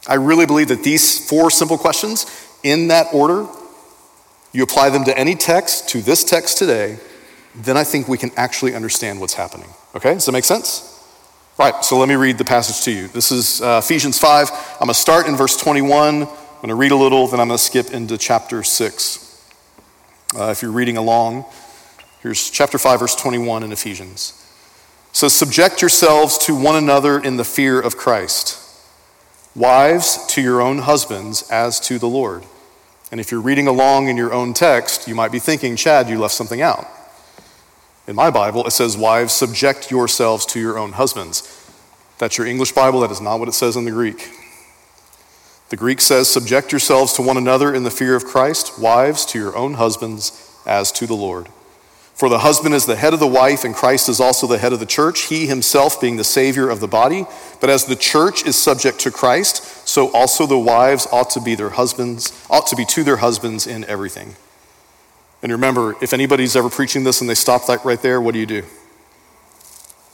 I 0.09 0.15
really 0.15 0.47
believe 0.47 0.69
that 0.69 0.83
these 0.83 1.29
four 1.29 1.51
simple 1.51 1.77
questions, 1.77 2.27
in 2.63 2.89
that 2.89 3.09
order, 3.13 3.47
you 4.53 4.63
apply 4.63 4.91
them 4.91 5.05
to 5.05 5.19
any 5.19 5.35
text, 5.35 5.89
to 5.91 6.01
this 6.01 6.25
text 6.25 6.59
today, 6.59 6.99
then 7.55 7.77
I 7.77 7.85
think 7.85 8.09
we 8.09 8.19
can 8.19 8.31
actually 8.37 8.75
understand 8.75 9.21
what's 9.21 9.35
happening. 9.35 9.69
Okay, 9.95 10.15
does 10.15 10.27
that 10.27 10.33
make 10.33 10.45
sense? 10.45 10.93
Right, 11.59 11.85
so 11.85 11.99
let 11.99 12.09
me 12.09 12.17
read 12.17 12.39
the 12.39 12.45
passage 12.45 12.85
to 12.85 12.91
you. 12.91 13.09
This 13.09 13.33
is 13.33 13.63
uh, 13.63 13.81
Ephesians 13.83 14.19
5. 14.19 14.51
I'm 14.51 14.79
going 14.79 14.89
to 14.89 14.95
start 14.95 15.27
in 15.27 15.37
verse 15.37 15.57
21. 15.57 16.23
I'm 16.23 16.27
going 16.57 16.69
to 16.69 16.75
read 16.75 16.93
a 16.93 16.97
little, 16.97 17.27
then 17.27 17.41
I'm 17.41 17.49
going 17.49 17.59
to 17.59 17.65
skip 17.65 17.93
into 17.93 18.19
chapter 18.19 18.63
6. 18.63 19.51
Uh, 20.39 20.51
if 20.51 20.61
you're 20.61 20.71
reading 20.71 20.99
along, 20.99 21.47
here's 22.26 22.50
chapter 22.50 22.76
5, 22.76 22.99
verse 22.99 23.14
21 23.14 23.62
in 23.62 23.71
Ephesians. 23.71 24.45
Says, 25.12 25.33
Subject 25.33 25.80
yourselves 25.80 26.37
to 26.38 26.56
one 26.56 26.75
another 26.75 27.21
in 27.21 27.37
the 27.37 27.45
fear 27.45 27.80
of 27.80 27.97
Christ. 27.97 28.61
Wives, 29.54 30.26
to 30.30 30.42
your 30.42 30.61
own 30.61 30.78
husbands 30.78 31.49
as 31.52 31.78
to 31.78 32.00
the 32.00 32.09
Lord. 32.09 32.42
And 33.12 33.21
if 33.21 33.30
you're 33.30 33.40
reading 33.40 33.68
along 33.68 34.09
in 34.09 34.16
your 34.16 34.33
own 34.33 34.54
text, 34.54 35.06
you 35.06 35.14
might 35.14 35.30
be 35.30 35.38
thinking, 35.38 35.76
Chad, 35.76 36.09
you 36.09 36.18
left 36.18 36.35
something 36.35 36.61
out. 36.61 36.88
In 38.09 38.16
my 38.16 38.30
Bible, 38.30 38.66
it 38.66 38.73
says, 38.73 38.97
Wives, 38.97 39.33
subject 39.33 39.92
yourselves 39.92 40.45
to 40.47 40.59
your 40.59 40.80
own 40.80 40.92
husbands. 40.92 41.71
That's 42.18 42.37
your 42.37 42.49
English 42.49 42.73
Bible. 42.73 43.00
That 43.00 43.12
is 43.12 43.21
not 43.21 43.38
what 43.38 43.49
it 43.49 43.52
says 43.52 43.76
in 43.76 43.85
the 43.85 43.92
Greek. 43.92 44.33
The 45.68 45.76
Greek 45.76 46.00
says, 46.00 46.28
Subject 46.28 46.73
yourselves 46.73 47.12
to 47.12 47.23
one 47.23 47.37
another 47.37 47.73
in 47.73 47.85
the 47.85 47.90
fear 47.92 48.16
of 48.16 48.25
Christ, 48.25 48.80
wives, 48.80 49.25
to 49.26 49.38
your 49.38 49.56
own 49.56 49.75
husbands 49.75 50.61
as 50.66 50.90
to 50.90 51.06
the 51.06 51.14
Lord. 51.14 51.49
For 52.17 52.31
the 52.31 52.39
husband 52.39 52.75
is 52.75 52.87
the 52.87 52.97
head 52.97 53.13
of 53.13 53.21
the 53.21 53.27
wife, 53.27 53.63
and 53.63 53.75
Christ 53.75 54.09
is 54.09 54.21
also 54.21 54.47
the 54.47 54.57
head 54.57 54.73
of 54.73 54.81
the 54.81 54.87
church, 54.87 55.25
he 55.25 55.47
himself 55.47 56.01
being 56.01 56.17
the 56.17 56.25
Savior 56.25 56.71
of 56.71 56.81
the 56.81 56.89
body. 56.89 57.27
But 57.61 57.69
as 57.69 57.85
the 57.85 57.95
church 57.95 58.47
is 58.47 58.57
subject 58.57 59.01
to 59.01 59.11
Christ, 59.11 59.87
so 59.87 60.11
also 60.13 60.47
the 60.47 60.59
wives 60.59 61.07
ought 61.13 61.29
to 61.31 61.43
be 61.43 61.55
their 61.55 61.71
husbands, 61.71 62.33
ought 62.49 62.67
to 62.69 62.77
be 62.77 62.87
to 62.87 63.05
their 63.05 63.19
husbands 63.19 63.67
in 63.67 63.85
everything. 63.85 64.35
And 65.43 65.53
remember, 65.53 65.95
if 66.01 66.15
anybody's 66.15 66.57
ever 66.57 66.71
preaching 66.71 67.05
this 67.05 67.21
and 67.21 67.29
they 67.29 67.35
stop 67.35 67.67
that 67.67 67.85
right 67.85 68.01
there, 68.01 68.19
what 68.19 68.33
do 68.33 68.41
you 68.41 68.47
do? 68.47 68.65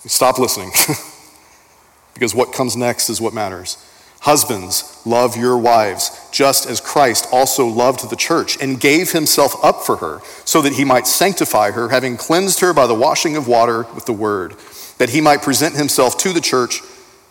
You 0.02 0.10
stop 0.10 0.40
listening. 0.40 0.72
because 2.14 2.34
what 2.34 2.52
comes 2.52 2.76
next 2.76 3.10
is 3.10 3.20
what 3.20 3.32
matters. 3.32 3.78
Husbands, 4.22 5.02
love 5.04 5.36
your 5.36 5.58
wives, 5.58 6.28
just 6.30 6.64
as 6.64 6.80
Christ 6.80 7.26
also 7.32 7.66
loved 7.66 8.08
the 8.08 8.14
church 8.14 8.56
and 8.62 8.78
gave 8.78 9.10
himself 9.10 9.56
up 9.64 9.82
for 9.82 9.96
her, 9.96 10.20
so 10.44 10.62
that 10.62 10.74
he 10.74 10.84
might 10.84 11.08
sanctify 11.08 11.72
her, 11.72 11.88
having 11.88 12.16
cleansed 12.16 12.60
her 12.60 12.72
by 12.72 12.86
the 12.86 12.94
washing 12.94 13.36
of 13.36 13.48
water 13.48 13.84
with 13.96 14.06
the 14.06 14.12
word, 14.12 14.54
that 14.98 15.10
he 15.10 15.20
might 15.20 15.42
present 15.42 15.74
himself 15.74 16.16
to 16.18 16.32
the 16.32 16.40
church, 16.40 16.82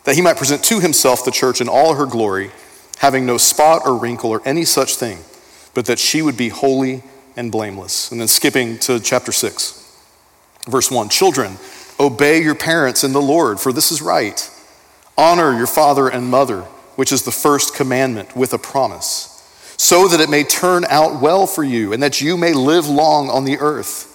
that 0.04 0.16
he 0.16 0.20
might 0.20 0.36
present 0.36 0.62
to 0.64 0.80
himself 0.80 1.24
the 1.24 1.30
church 1.30 1.62
in 1.62 1.68
all 1.68 1.94
her 1.94 2.04
glory, 2.04 2.50
having 2.98 3.24
no 3.24 3.38
spot 3.38 3.80
or 3.86 3.96
wrinkle 3.96 4.28
or 4.28 4.42
any 4.44 4.66
such 4.66 4.96
thing, 4.96 5.16
but 5.72 5.86
that 5.86 5.98
she 5.98 6.20
would 6.20 6.36
be 6.36 6.50
holy 6.50 7.02
and 7.36 7.50
blameless. 7.50 8.12
And 8.12 8.20
then 8.20 8.28
skipping 8.28 8.78
to 8.80 9.00
chapter 9.00 9.32
6, 9.32 9.98
verse 10.68 10.90
1 10.90 11.08
Children, 11.08 11.56
obey 11.98 12.42
your 12.42 12.54
parents 12.54 13.02
in 13.02 13.14
the 13.14 13.22
Lord, 13.22 13.60
for 13.60 13.72
this 13.72 13.90
is 13.90 14.02
right. 14.02 14.50
Honor 15.16 15.56
your 15.56 15.66
father 15.66 16.06
and 16.06 16.30
mother 16.30 16.66
which 16.96 17.12
is 17.12 17.22
the 17.22 17.30
first 17.30 17.74
commandment, 17.74 18.36
with 18.36 18.52
a 18.52 18.58
promise, 18.58 19.28
so 19.76 20.08
that 20.08 20.20
it 20.20 20.30
may 20.30 20.44
turn 20.44 20.84
out 20.86 21.20
well 21.20 21.46
for 21.46 21.64
you 21.64 21.92
and 21.92 22.02
that 22.02 22.20
you 22.20 22.36
may 22.36 22.52
live 22.52 22.88
long 22.88 23.30
on 23.30 23.44
the 23.44 23.58
earth. 23.58 24.08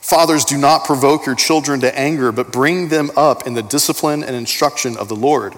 Fathers, 0.00 0.44
do 0.44 0.56
not 0.56 0.84
provoke 0.84 1.26
your 1.26 1.34
children 1.34 1.80
to 1.80 1.98
anger, 1.98 2.32
but 2.32 2.52
bring 2.52 2.88
them 2.88 3.10
up 3.16 3.46
in 3.46 3.54
the 3.54 3.62
discipline 3.62 4.22
and 4.22 4.36
instruction 4.36 4.96
of 4.96 5.08
the 5.08 5.16
Lord. 5.16 5.54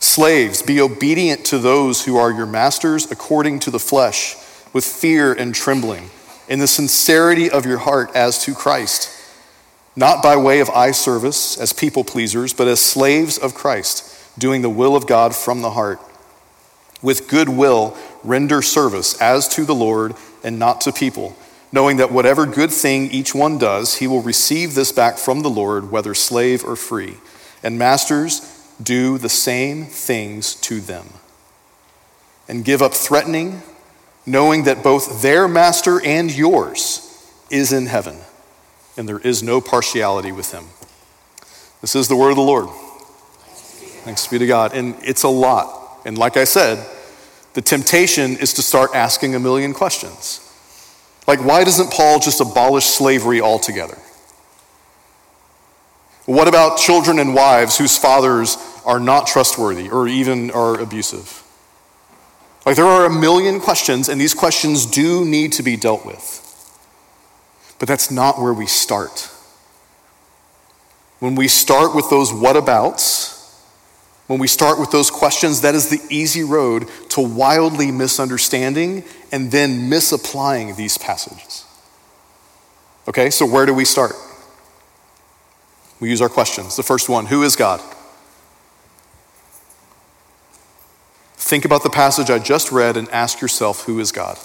Slaves, 0.00 0.62
be 0.62 0.80
obedient 0.80 1.44
to 1.46 1.58
those 1.58 2.04
who 2.04 2.16
are 2.16 2.32
your 2.32 2.46
masters 2.46 3.10
according 3.10 3.60
to 3.60 3.70
the 3.70 3.78
flesh, 3.78 4.36
with 4.72 4.84
fear 4.84 5.32
and 5.32 5.54
trembling, 5.54 6.10
in 6.48 6.58
the 6.58 6.66
sincerity 6.66 7.50
of 7.50 7.64
your 7.64 7.78
heart 7.78 8.10
as 8.14 8.42
to 8.44 8.54
Christ, 8.54 9.10
not 9.94 10.22
by 10.22 10.36
way 10.36 10.60
of 10.60 10.70
eye 10.70 10.90
service 10.90 11.58
as 11.58 11.72
people 11.72 12.02
pleasers, 12.02 12.52
but 12.52 12.66
as 12.66 12.80
slaves 12.80 13.38
of 13.38 13.54
Christ 13.54 14.13
doing 14.38 14.62
the 14.62 14.70
will 14.70 14.96
of 14.96 15.06
God 15.06 15.34
from 15.34 15.62
the 15.62 15.70
heart. 15.70 16.00
With 17.02 17.28
good 17.28 17.48
will, 17.48 17.96
render 18.22 18.62
service 18.62 19.20
as 19.20 19.46
to 19.48 19.64
the 19.64 19.74
Lord 19.74 20.14
and 20.42 20.58
not 20.58 20.80
to 20.82 20.92
people, 20.92 21.36
knowing 21.72 21.98
that 21.98 22.12
whatever 22.12 22.46
good 22.46 22.70
thing 22.70 23.10
each 23.10 23.34
one 23.34 23.58
does, 23.58 23.96
he 23.96 24.06
will 24.06 24.22
receive 24.22 24.74
this 24.74 24.92
back 24.92 25.18
from 25.18 25.40
the 25.40 25.50
Lord, 25.50 25.90
whether 25.90 26.14
slave 26.14 26.64
or 26.64 26.76
free. 26.76 27.16
And 27.62 27.78
masters, 27.78 28.40
do 28.82 29.18
the 29.18 29.28
same 29.28 29.84
things 29.84 30.54
to 30.56 30.80
them. 30.80 31.06
And 32.48 32.64
give 32.64 32.82
up 32.82 32.92
threatening, 32.92 33.62
knowing 34.26 34.64
that 34.64 34.82
both 34.82 35.22
their 35.22 35.48
master 35.48 36.00
and 36.04 36.34
yours 36.34 37.00
is 37.50 37.72
in 37.72 37.86
heaven, 37.86 38.18
and 38.96 39.08
there 39.08 39.18
is 39.18 39.42
no 39.42 39.60
partiality 39.60 40.32
with 40.32 40.52
him. 40.52 40.64
This 41.80 41.94
is 41.94 42.08
the 42.08 42.16
word 42.16 42.30
of 42.30 42.36
the 42.36 42.42
Lord. 42.42 42.68
Thanks 44.04 44.26
be 44.26 44.38
to 44.38 44.46
God. 44.46 44.74
And 44.74 44.94
it's 45.02 45.22
a 45.22 45.28
lot. 45.28 46.02
And 46.04 46.18
like 46.18 46.36
I 46.36 46.44
said, 46.44 46.86
the 47.54 47.62
temptation 47.62 48.36
is 48.36 48.52
to 48.54 48.62
start 48.62 48.90
asking 48.94 49.34
a 49.34 49.40
million 49.40 49.72
questions. 49.72 50.40
Like, 51.26 51.42
why 51.42 51.64
doesn't 51.64 51.90
Paul 51.90 52.18
just 52.20 52.40
abolish 52.40 52.84
slavery 52.84 53.40
altogether? 53.40 53.96
What 56.26 56.48
about 56.48 56.78
children 56.78 57.18
and 57.18 57.34
wives 57.34 57.78
whose 57.78 57.96
fathers 57.96 58.58
are 58.84 59.00
not 59.00 59.26
trustworthy 59.26 59.88
or 59.88 60.06
even 60.06 60.50
are 60.50 60.78
abusive? 60.78 61.42
Like, 62.66 62.76
there 62.76 62.86
are 62.86 63.06
a 63.06 63.10
million 63.10 63.60
questions, 63.60 64.08
and 64.08 64.20
these 64.20 64.34
questions 64.34 64.84
do 64.86 65.24
need 65.24 65.52
to 65.52 65.62
be 65.62 65.76
dealt 65.76 66.04
with. 66.04 66.40
But 67.78 67.88
that's 67.88 68.10
not 68.10 68.40
where 68.40 68.54
we 68.54 68.66
start. 68.66 69.30
When 71.20 71.34
we 71.34 71.48
start 71.48 71.94
with 71.94 72.10
those 72.10 72.32
whatabouts, 72.32 73.33
when 74.26 74.38
we 74.38 74.46
start 74.46 74.80
with 74.80 74.90
those 74.90 75.10
questions, 75.10 75.60
that 75.60 75.74
is 75.74 75.90
the 75.90 76.00
easy 76.08 76.42
road 76.42 76.88
to 77.10 77.20
wildly 77.20 77.90
misunderstanding 77.90 79.04
and 79.30 79.50
then 79.50 79.88
misapplying 79.90 80.76
these 80.76 80.96
passages. 80.96 81.66
Okay, 83.06 83.28
so 83.28 83.44
where 83.44 83.66
do 83.66 83.74
we 83.74 83.84
start? 83.84 84.14
We 86.00 86.08
use 86.08 86.22
our 86.22 86.30
questions. 86.30 86.76
The 86.76 86.82
first 86.82 87.08
one 87.08 87.26
Who 87.26 87.42
is 87.42 87.54
God? 87.54 87.80
Think 91.36 91.66
about 91.66 91.82
the 91.82 91.90
passage 91.90 92.30
I 92.30 92.38
just 92.38 92.72
read 92.72 92.96
and 92.96 93.08
ask 93.10 93.42
yourself 93.42 93.84
Who 93.84 94.00
is 94.00 94.10
God? 94.10 94.38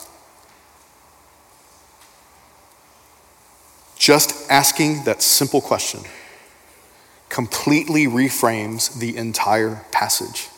Just 3.97 4.49
asking 4.51 5.05
that 5.05 5.21
simple 5.21 5.61
question 5.61 6.01
completely 7.29 8.05
reframes 8.05 8.99
the 8.99 9.15
entire 9.15 9.85
passage. 9.91 10.49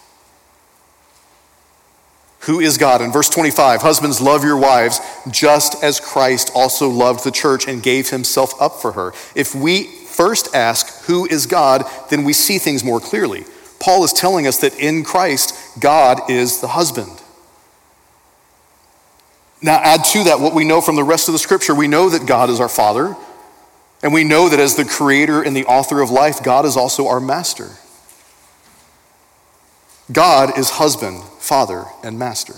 Who 2.42 2.60
is 2.60 2.78
God? 2.78 3.02
In 3.02 3.12
verse 3.12 3.30
25, 3.30 3.82
husbands, 3.84 4.20
love 4.20 4.44
your 4.44 4.58
wives 4.58 5.00
just 5.30 5.84
as 5.84 6.00
Christ 6.00 6.50
also 6.56 6.90
loved 6.90 7.24
the 7.24 7.32
church 7.32 7.68
and 7.68 7.84
gave 7.84 8.10
himself 8.10 8.60
up 8.60 8.82
for 8.82 8.94
her. 8.94 9.14
If 9.36 9.54
we 9.54 9.84
first 9.84 10.56
ask, 10.56 11.06
Who 11.06 11.28
is 11.28 11.46
God? 11.46 11.84
then 12.10 12.24
we 12.24 12.34
see 12.34 12.58
things 12.58 12.84
more 12.84 13.00
clearly. 13.00 13.46
Paul 13.80 14.04
is 14.04 14.14
telling 14.14 14.48
us 14.48 14.58
that 14.58 14.78
in 14.80 15.04
Christ, 15.04 15.56
God 15.80 16.30
is 16.30 16.62
the 16.62 16.70
husband. 16.70 17.22
Now, 19.62 19.80
add 19.84 20.04
to 20.06 20.24
that 20.24 20.40
what 20.40 20.56
we 20.56 20.66
know 20.66 20.82
from 20.82 20.96
the 20.96 21.04
rest 21.04 21.28
of 21.28 21.34
the 21.34 21.40
scripture. 21.40 21.76
We 21.76 21.88
know 21.88 22.10
that 22.10 22.26
God 22.26 22.50
is 22.50 22.60
our 22.60 22.70
Father. 22.70 23.16
And 24.04 24.14
we 24.14 24.24
know 24.24 24.50
that 24.50 24.60
as 24.60 24.76
the 24.76 24.86
creator 24.86 25.42
and 25.42 25.56
the 25.56 25.66
author 25.66 26.02
of 26.02 26.10
life, 26.10 26.42
God 26.42 26.66
is 26.66 26.76
also 26.76 27.08
our 27.08 27.20
master. 27.20 27.70
God 30.12 30.58
is 30.58 30.72
husband, 30.72 31.24
father, 31.40 31.86
and 32.04 32.18
master. 32.18 32.56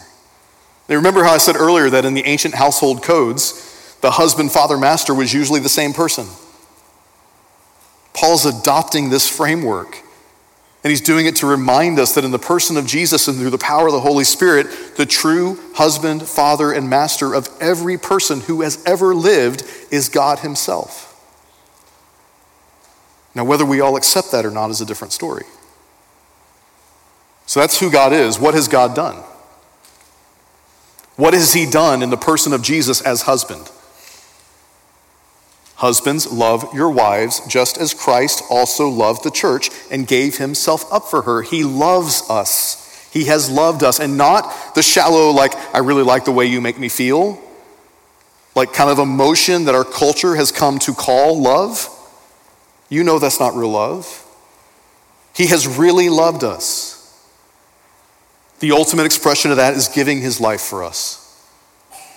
Now, 0.87 0.95
remember 0.95 1.23
how 1.23 1.33
I 1.33 1.37
said 1.37 1.55
earlier 1.55 1.89
that 1.89 2.05
in 2.05 2.13
the 2.13 2.25
ancient 2.25 2.55
household 2.55 3.03
codes, 3.03 3.97
the 4.01 4.11
husband, 4.11 4.51
father, 4.51 4.77
master 4.77 5.13
was 5.13 5.33
usually 5.33 5.59
the 5.59 5.69
same 5.69 5.93
person. 5.93 6.25
Paul's 8.13 8.45
adopting 8.45 9.09
this 9.09 9.29
framework, 9.29 9.97
and 10.83 10.91
he's 10.91 11.01
doing 11.01 11.25
it 11.25 11.37
to 11.37 11.45
remind 11.45 11.99
us 11.99 12.15
that 12.15 12.25
in 12.25 12.31
the 12.31 12.39
person 12.39 12.77
of 12.77 12.85
Jesus 12.85 13.27
and 13.27 13.37
through 13.37 13.49
the 13.49 13.57
power 13.57 13.87
of 13.87 13.93
the 13.93 14.01
Holy 14.01 14.23
Spirit, 14.23 14.67
the 14.97 15.05
true 15.05 15.57
husband, 15.75 16.23
father, 16.23 16.71
and 16.71 16.89
master 16.89 17.33
of 17.33 17.49
every 17.59 17.97
person 17.97 18.41
who 18.41 18.61
has 18.61 18.83
ever 18.85 19.15
lived 19.15 19.63
is 19.91 20.09
God 20.09 20.39
Himself. 20.39 21.12
Now, 23.35 23.43
whether 23.43 23.65
we 23.65 23.81
all 23.81 23.95
accept 23.95 24.31
that 24.31 24.45
or 24.45 24.51
not 24.51 24.69
is 24.69 24.81
a 24.81 24.85
different 24.85 25.13
story. 25.13 25.45
So 27.45 27.59
that's 27.59 27.79
who 27.79 27.91
God 27.91 28.13
is. 28.13 28.39
What 28.39 28.53
has 28.53 28.67
God 28.67 28.95
done? 28.95 29.23
What 31.15 31.33
has 31.33 31.53
He 31.53 31.69
done 31.69 32.01
in 32.01 32.09
the 32.09 32.17
person 32.17 32.53
of 32.53 32.61
Jesus 32.61 33.01
as 33.01 33.23
husband? 33.23 33.69
Husbands, 35.75 36.31
love 36.31 36.73
your 36.73 36.89
wives 36.89 37.41
just 37.47 37.77
as 37.77 37.93
Christ 37.93 38.43
also 38.49 38.87
loved 38.87 39.23
the 39.23 39.31
church 39.31 39.69
and 39.91 40.07
gave 40.07 40.37
himself 40.37 40.89
up 40.93 41.09
for 41.09 41.23
her. 41.23 41.41
He 41.41 41.63
loves 41.63 42.23
us. 42.29 43.09
He 43.11 43.25
has 43.25 43.49
loved 43.49 43.83
us, 43.83 43.99
and 43.99 44.17
not 44.17 44.75
the 44.75 44.81
shallow, 44.81 45.29
like, 45.31 45.53
I 45.75 45.79
really 45.79 46.03
like 46.03 46.25
the 46.25 46.31
way 46.31 46.45
you 46.45 46.61
make 46.61 46.79
me 46.79 46.89
feel, 46.89 47.39
like 48.55 48.73
kind 48.73 48.89
of 48.89 48.97
emotion 48.97 49.65
that 49.65 49.75
our 49.75 49.83
culture 49.83 50.35
has 50.35 50.51
come 50.51 50.79
to 50.79 50.93
call 50.93 51.39
love. 51.39 51.89
You 52.93 53.03
know 53.03 53.17
that's 53.17 53.39
not 53.39 53.55
real 53.55 53.71
love. 53.71 54.23
He 55.35 55.47
has 55.47 55.67
really 55.67 56.09
loved 56.09 56.43
us. 56.43 56.91
The 58.59 58.71
ultimate 58.71 59.07
expression 59.07 59.49
of 59.49 59.57
that 59.57 59.73
is 59.73 59.87
giving 59.87 60.21
his 60.21 60.39
life 60.39 60.61
for 60.61 60.83
us. 60.83 61.19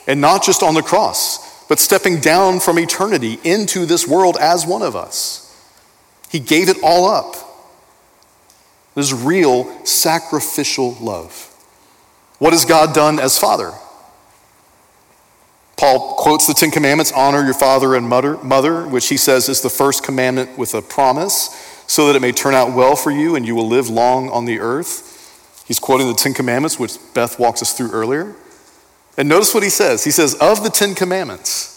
And 0.06 0.20
not 0.20 0.44
just 0.44 0.62
on 0.62 0.74
the 0.74 0.82
cross, 0.82 1.64
but 1.66 1.78
stepping 1.78 2.20
down 2.20 2.60
from 2.60 2.78
eternity 2.78 3.38
into 3.42 3.86
this 3.86 4.06
world 4.06 4.36
as 4.38 4.66
one 4.66 4.82
of 4.82 4.94
us. 4.94 5.42
He 6.28 6.40
gave 6.40 6.68
it 6.68 6.76
all 6.82 7.08
up. 7.08 7.36
This 8.94 9.10
is 9.10 9.14
real 9.14 9.82
sacrificial 9.86 10.94
love. 11.00 11.32
What 12.38 12.52
has 12.52 12.66
God 12.66 12.94
done 12.94 13.18
as 13.18 13.38
Father? 13.38 13.72
Paul 15.76 16.14
quotes 16.14 16.46
the 16.46 16.54
Ten 16.54 16.70
Commandments 16.70 17.12
honor 17.12 17.44
your 17.44 17.54
father 17.54 17.94
and 17.94 18.08
mother, 18.08 18.88
which 18.88 19.08
he 19.08 19.18
says 19.18 19.48
is 19.48 19.60
the 19.60 19.68
first 19.68 20.02
commandment 20.02 20.56
with 20.56 20.74
a 20.74 20.80
promise, 20.80 21.84
so 21.86 22.06
that 22.06 22.16
it 22.16 22.22
may 22.22 22.32
turn 22.32 22.54
out 22.54 22.74
well 22.74 22.96
for 22.96 23.10
you 23.10 23.36
and 23.36 23.46
you 23.46 23.54
will 23.54 23.68
live 23.68 23.88
long 23.88 24.30
on 24.30 24.46
the 24.46 24.58
earth. 24.58 25.64
He's 25.68 25.78
quoting 25.78 26.08
the 26.08 26.14
Ten 26.14 26.32
Commandments, 26.32 26.78
which 26.78 26.96
Beth 27.12 27.38
walks 27.38 27.60
us 27.60 27.76
through 27.76 27.90
earlier. 27.90 28.34
And 29.18 29.28
notice 29.28 29.52
what 29.52 29.62
he 29.62 29.68
says. 29.68 30.04
He 30.04 30.10
says, 30.10 30.34
Of 30.34 30.62
the 30.62 30.70
Ten 30.70 30.94
Commandments, 30.94 31.72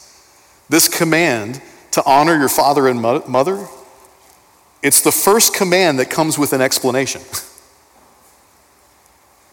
this 0.70 0.88
command 0.88 1.62
to 1.92 2.04
honor 2.06 2.38
your 2.38 2.50
father 2.50 2.88
and 2.88 3.02
mother, 3.02 3.68
it's 4.82 5.02
the 5.02 5.12
first 5.12 5.54
command 5.54 6.00
that 6.00 6.10
comes 6.10 6.38
with 6.38 6.54
an 6.54 6.62
explanation. 6.62 7.22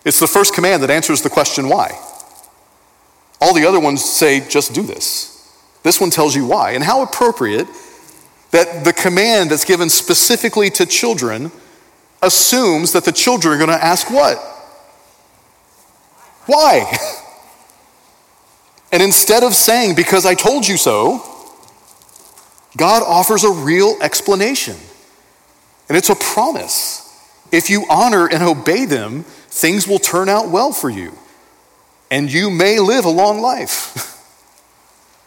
It's 0.04 0.20
the 0.20 0.28
first 0.28 0.54
command 0.54 0.84
that 0.84 0.90
answers 0.90 1.22
the 1.22 1.30
question 1.30 1.68
why. 1.68 1.98
All 3.40 3.54
the 3.54 3.66
other 3.66 3.80
ones 3.80 4.04
say, 4.04 4.46
just 4.48 4.74
do 4.74 4.82
this. 4.82 5.32
This 5.82 6.00
one 6.00 6.10
tells 6.10 6.34
you 6.34 6.46
why. 6.46 6.72
And 6.72 6.82
how 6.82 7.02
appropriate 7.02 7.68
that 8.50 8.84
the 8.84 8.92
command 8.92 9.50
that's 9.50 9.64
given 9.64 9.88
specifically 9.88 10.70
to 10.70 10.86
children 10.86 11.52
assumes 12.22 12.92
that 12.92 13.04
the 13.04 13.12
children 13.12 13.54
are 13.54 13.58
going 13.58 13.78
to 13.78 13.84
ask 13.84 14.10
what? 14.10 14.38
Why? 16.46 16.96
And 18.92 19.02
instead 19.02 19.42
of 19.42 19.54
saying, 19.54 19.94
because 19.94 20.24
I 20.24 20.34
told 20.34 20.66
you 20.66 20.76
so, 20.76 21.22
God 22.76 23.02
offers 23.02 23.44
a 23.44 23.50
real 23.50 23.96
explanation. 24.00 24.76
And 25.88 25.96
it's 25.96 26.08
a 26.08 26.14
promise. 26.14 27.02
If 27.52 27.68
you 27.68 27.84
honor 27.90 28.26
and 28.26 28.42
obey 28.42 28.84
them, 28.84 29.24
things 29.24 29.86
will 29.86 29.98
turn 29.98 30.28
out 30.28 30.50
well 30.50 30.72
for 30.72 30.88
you. 30.88 31.12
And 32.10 32.32
you 32.32 32.50
may 32.50 32.78
live 32.78 33.04
a 33.04 33.10
long 33.10 33.40
life. 33.40 34.12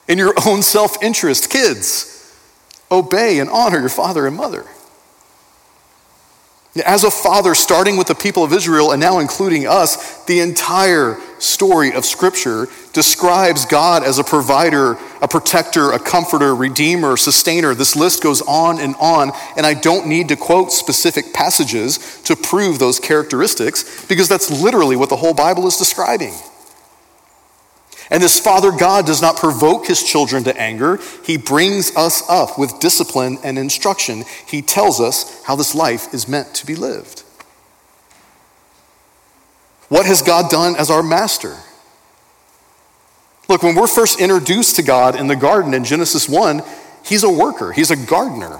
In 0.07 0.17
your 0.17 0.33
own 0.47 0.63
self 0.63 1.01
interest, 1.03 1.49
kids, 1.49 2.35
obey 2.91 3.39
and 3.39 3.49
honor 3.49 3.79
your 3.79 3.89
father 3.89 4.25
and 4.25 4.35
mother. 4.35 4.65
As 6.85 7.03
a 7.03 7.11
father, 7.11 7.55
starting 7.55 7.97
with 7.97 8.07
the 8.07 8.15
people 8.15 8.43
of 8.43 8.53
Israel 8.53 8.91
and 8.91 9.01
now 9.01 9.19
including 9.19 9.67
us, 9.67 10.23
the 10.25 10.39
entire 10.39 11.17
story 11.39 11.93
of 11.93 12.05
Scripture 12.05 12.67
describes 12.93 13.65
God 13.65 14.03
as 14.03 14.19
a 14.19 14.23
provider, 14.23 14.97
a 15.21 15.27
protector, 15.27 15.91
a 15.91 15.99
comforter, 15.99 16.55
redeemer, 16.55 17.17
sustainer. 17.17 17.73
This 17.73 17.95
list 17.95 18.21
goes 18.21 18.41
on 18.43 18.79
and 18.79 18.95
on, 18.99 19.31
and 19.57 19.65
I 19.65 19.73
don't 19.73 20.07
need 20.07 20.29
to 20.29 20.35
quote 20.35 20.71
specific 20.71 21.33
passages 21.33 22.21
to 22.25 22.35
prove 22.35 22.77
those 22.77 22.99
characteristics 22.99 24.05
because 24.07 24.29
that's 24.29 24.51
literally 24.51 24.95
what 24.95 25.09
the 25.09 25.17
whole 25.17 25.33
Bible 25.33 25.65
is 25.67 25.75
describing. 25.75 26.33
And 28.11 28.23
this 28.23 28.39
Father 28.39 28.71
God 28.71 29.05
does 29.05 29.21
not 29.21 29.37
provoke 29.37 29.85
his 29.85 30.03
children 30.03 30.43
to 30.45 30.59
anger. 30.59 30.99
He 31.23 31.37
brings 31.37 31.95
us 31.95 32.27
up 32.27 32.57
with 32.57 32.79
discipline 32.79 33.37
and 33.43 33.57
instruction. 33.57 34.23
He 34.47 34.61
tells 34.61 34.99
us 34.99 35.43
how 35.43 35.55
this 35.55 35.75
life 35.75 36.13
is 36.13 36.27
meant 36.27 36.55
to 36.55 36.65
be 36.65 36.75
lived. 36.75 37.23
What 39.89 40.05
has 40.05 40.21
God 40.21 40.49
done 40.49 40.75
as 40.75 40.89
our 40.89 41.03
master? 41.03 41.57
Look, 43.47 43.63
when 43.63 43.75
we're 43.75 43.87
first 43.87 44.19
introduced 44.19 44.75
to 44.75 44.83
God 44.83 45.15
in 45.15 45.27
the 45.27 45.35
garden 45.35 45.73
in 45.73 45.83
Genesis 45.83 46.29
1, 46.29 46.61
he's 47.03 47.23
a 47.23 47.29
worker, 47.29 47.71
he's 47.71 47.91
a 47.91 47.95
gardener. 47.95 48.59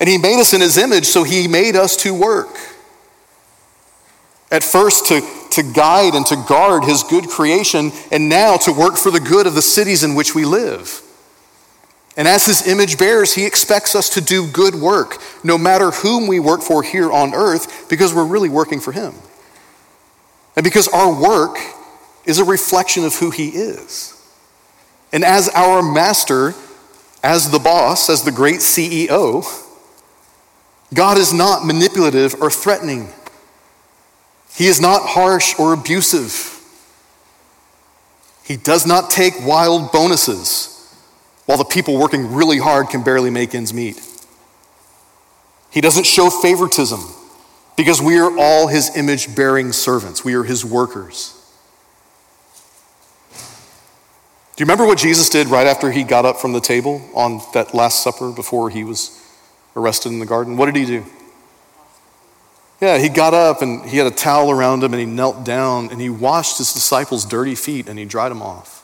And 0.00 0.08
he 0.08 0.18
made 0.18 0.40
us 0.40 0.52
in 0.52 0.60
his 0.60 0.78
image, 0.78 1.04
so 1.04 1.24
he 1.24 1.48
made 1.48 1.76
us 1.76 1.96
to 1.98 2.14
work. 2.14 2.56
At 4.50 4.62
first, 4.62 5.06
to, 5.06 5.20
to 5.54 5.62
guide 5.62 6.14
and 6.14 6.26
to 6.26 6.36
guard 6.36 6.84
his 6.84 7.02
good 7.02 7.28
creation, 7.28 7.92
and 8.12 8.28
now 8.28 8.56
to 8.58 8.72
work 8.72 8.96
for 8.96 9.10
the 9.10 9.20
good 9.20 9.46
of 9.46 9.54
the 9.54 9.62
cities 9.62 10.04
in 10.04 10.14
which 10.14 10.34
we 10.34 10.44
live. 10.44 11.00
And 12.16 12.28
as 12.28 12.46
his 12.46 12.66
image 12.68 12.96
bears, 12.96 13.34
he 13.34 13.44
expects 13.44 13.94
us 13.94 14.10
to 14.10 14.20
do 14.20 14.46
good 14.46 14.74
work, 14.74 15.18
no 15.42 15.58
matter 15.58 15.90
whom 15.90 16.28
we 16.28 16.38
work 16.38 16.62
for 16.62 16.82
here 16.82 17.10
on 17.10 17.34
earth, 17.34 17.88
because 17.88 18.14
we're 18.14 18.26
really 18.26 18.48
working 18.48 18.80
for 18.80 18.92
him. 18.92 19.14
And 20.56 20.62
because 20.62 20.86
our 20.88 21.12
work 21.20 21.58
is 22.24 22.38
a 22.38 22.44
reflection 22.44 23.04
of 23.04 23.16
who 23.16 23.30
he 23.30 23.48
is. 23.48 24.12
And 25.12 25.24
as 25.24 25.48
our 25.50 25.82
master, 25.82 26.54
as 27.22 27.50
the 27.50 27.58
boss, 27.58 28.08
as 28.08 28.22
the 28.22 28.32
great 28.32 28.60
CEO, 28.60 29.44
God 30.92 31.18
is 31.18 31.32
not 31.32 31.66
manipulative 31.66 32.40
or 32.40 32.50
threatening. 32.50 33.08
He 34.54 34.66
is 34.66 34.80
not 34.80 35.02
harsh 35.02 35.58
or 35.58 35.72
abusive. 35.72 36.50
He 38.44 38.56
does 38.56 38.86
not 38.86 39.10
take 39.10 39.34
wild 39.44 39.90
bonuses 39.90 40.70
while 41.46 41.58
the 41.58 41.64
people 41.64 41.98
working 41.98 42.34
really 42.34 42.58
hard 42.58 42.88
can 42.88 43.02
barely 43.02 43.30
make 43.30 43.54
ends 43.54 43.74
meet. 43.74 44.00
He 45.70 45.80
doesn't 45.80 46.04
show 46.06 46.30
favoritism 46.30 47.00
because 47.76 48.00
we 48.00 48.18
are 48.18 48.38
all 48.38 48.68
his 48.68 48.96
image 48.96 49.34
bearing 49.34 49.72
servants, 49.72 50.24
we 50.24 50.34
are 50.34 50.44
his 50.44 50.64
workers. 50.64 51.40
Do 54.56 54.62
you 54.62 54.66
remember 54.66 54.86
what 54.86 54.98
Jesus 54.98 55.28
did 55.28 55.48
right 55.48 55.66
after 55.66 55.90
he 55.90 56.04
got 56.04 56.24
up 56.24 56.36
from 56.36 56.52
the 56.52 56.60
table 56.60 57.02
on 57.12 57.40
that 57.54 57.74
Last 57.74 58.04
Supper 58.04 58.30
before 58.30 58.70
he 58.70 58.84
was 58.84 59.20
arrested 59.74 60.12
in 60.12 60.20
the 60.20 60.26
garden? 60.26 60.56
What 60.56 60.66
did 60.66 60.76
he 60.76 60.86
do? 60.86 61.04
Yeah, 62.84 62.98
he 62.98 63.08
got 63.08 63.32
up 63.32 63.62
and 63.62 63.82
he 63.88 63.96
had 63.96 64.06
a 64.06 64.14
towel 64.14 64.50
around 64.50 64.84
him 64.84 64.92
and 64.92 65.00
he 65.00 65.06
knelt 65.06 65.42
down 65.42 65.88
and 65.88 65.98
he 65.98 66.10
washed 66.10 66.58
his 66.58 66.74
disciples' 66.74 67.24
dirty 67.24 67.54
feet 67.54 67.88
and 67.88 67.98
he 67.98 68.04
dried 68.04 68.28
them 68.28 68.42
off. 68.42 68.82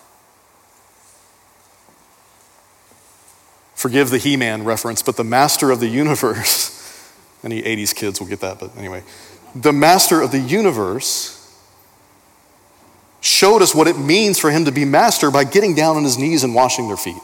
Forgive 3.75 4.09
the 4.09 4.17
He 4.17 4.39
Man 4.39 4.65
reference, 4.65 5.03
but 5.03 5.19
the 5.19 5.25
master 5.25 5.71
of 5.71 5.81
the 5.81 5.87
universe, 5.87 7.13
any 7.45 7.61
80s 7.61 7.95
kids 7.95 8.21
will 8.21 8.27
get 8.27 8.41
that, 8.41 8.59
but 8.59 8.75
anyway, 8.79 9.03
the 9.55 9.73
master 9.73 10.23
of 10.23 10.33
the 10.33 10.41
universe 10.41 11.37
showed 13.21 13.61
us 13.61 13.75
what 13.75 13.87
it 13.87 13.99
means 13.99 14.39
for 14.39 14.51
him 14.51 14.65
to 14.65 14.73
be 14.73 14.87
master 14.87 15.31
by 15.31 15.45
getting 15.45 15.75
down 15.75 15.99
on 15.99 16.05
his 16.05 16.17
knees 16.17 16.43
and 16.43 16.55
washing 16.55 16.89
their 16.89 16.97
feet. 16.97 17.23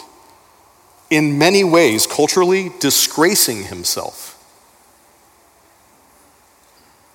In 1.08 1.38
many 1.38 1.64
ways, 1.64 2.06
culturally, 2.06 2.70
disgracing 2.80 3.64
himself 3.64 4.25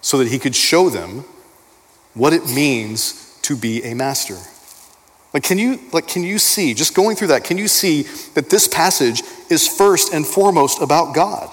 so 0.01 0.17
that 0.17 0.27
he 0.27 0.39
could 0.39 0.55
show 0.55 0.89
them 0.89 1.23
what 2.13 2.33
it 2.33 2.45
means 2.45 3.39
to 3.43 3.55
be 3.55 3.83
a 3.83 3.93
master. 3.93 4.37
Like 5.33 5.43
can 5.43 5.57
you 5.57 5.79
like 5.93 6.07
can 6.07 6.23
you 6.23 6.37
see 6.39 6.73
just 6.73 6.93
going 6.93 7.15
through 7.15 7.29
that 7.29 7.43
can 7.43 7.57
you 7.57 7.67
see 7.67 8.03
that 8.33 8.49
this 8.49 8.67
passage 8.67 9.21
is 9.49 9.67
first 9.67 10.13
and 10.13 10.25
foremost 10.25 10.81
about 10.81 11.15
God. 11.15 11.49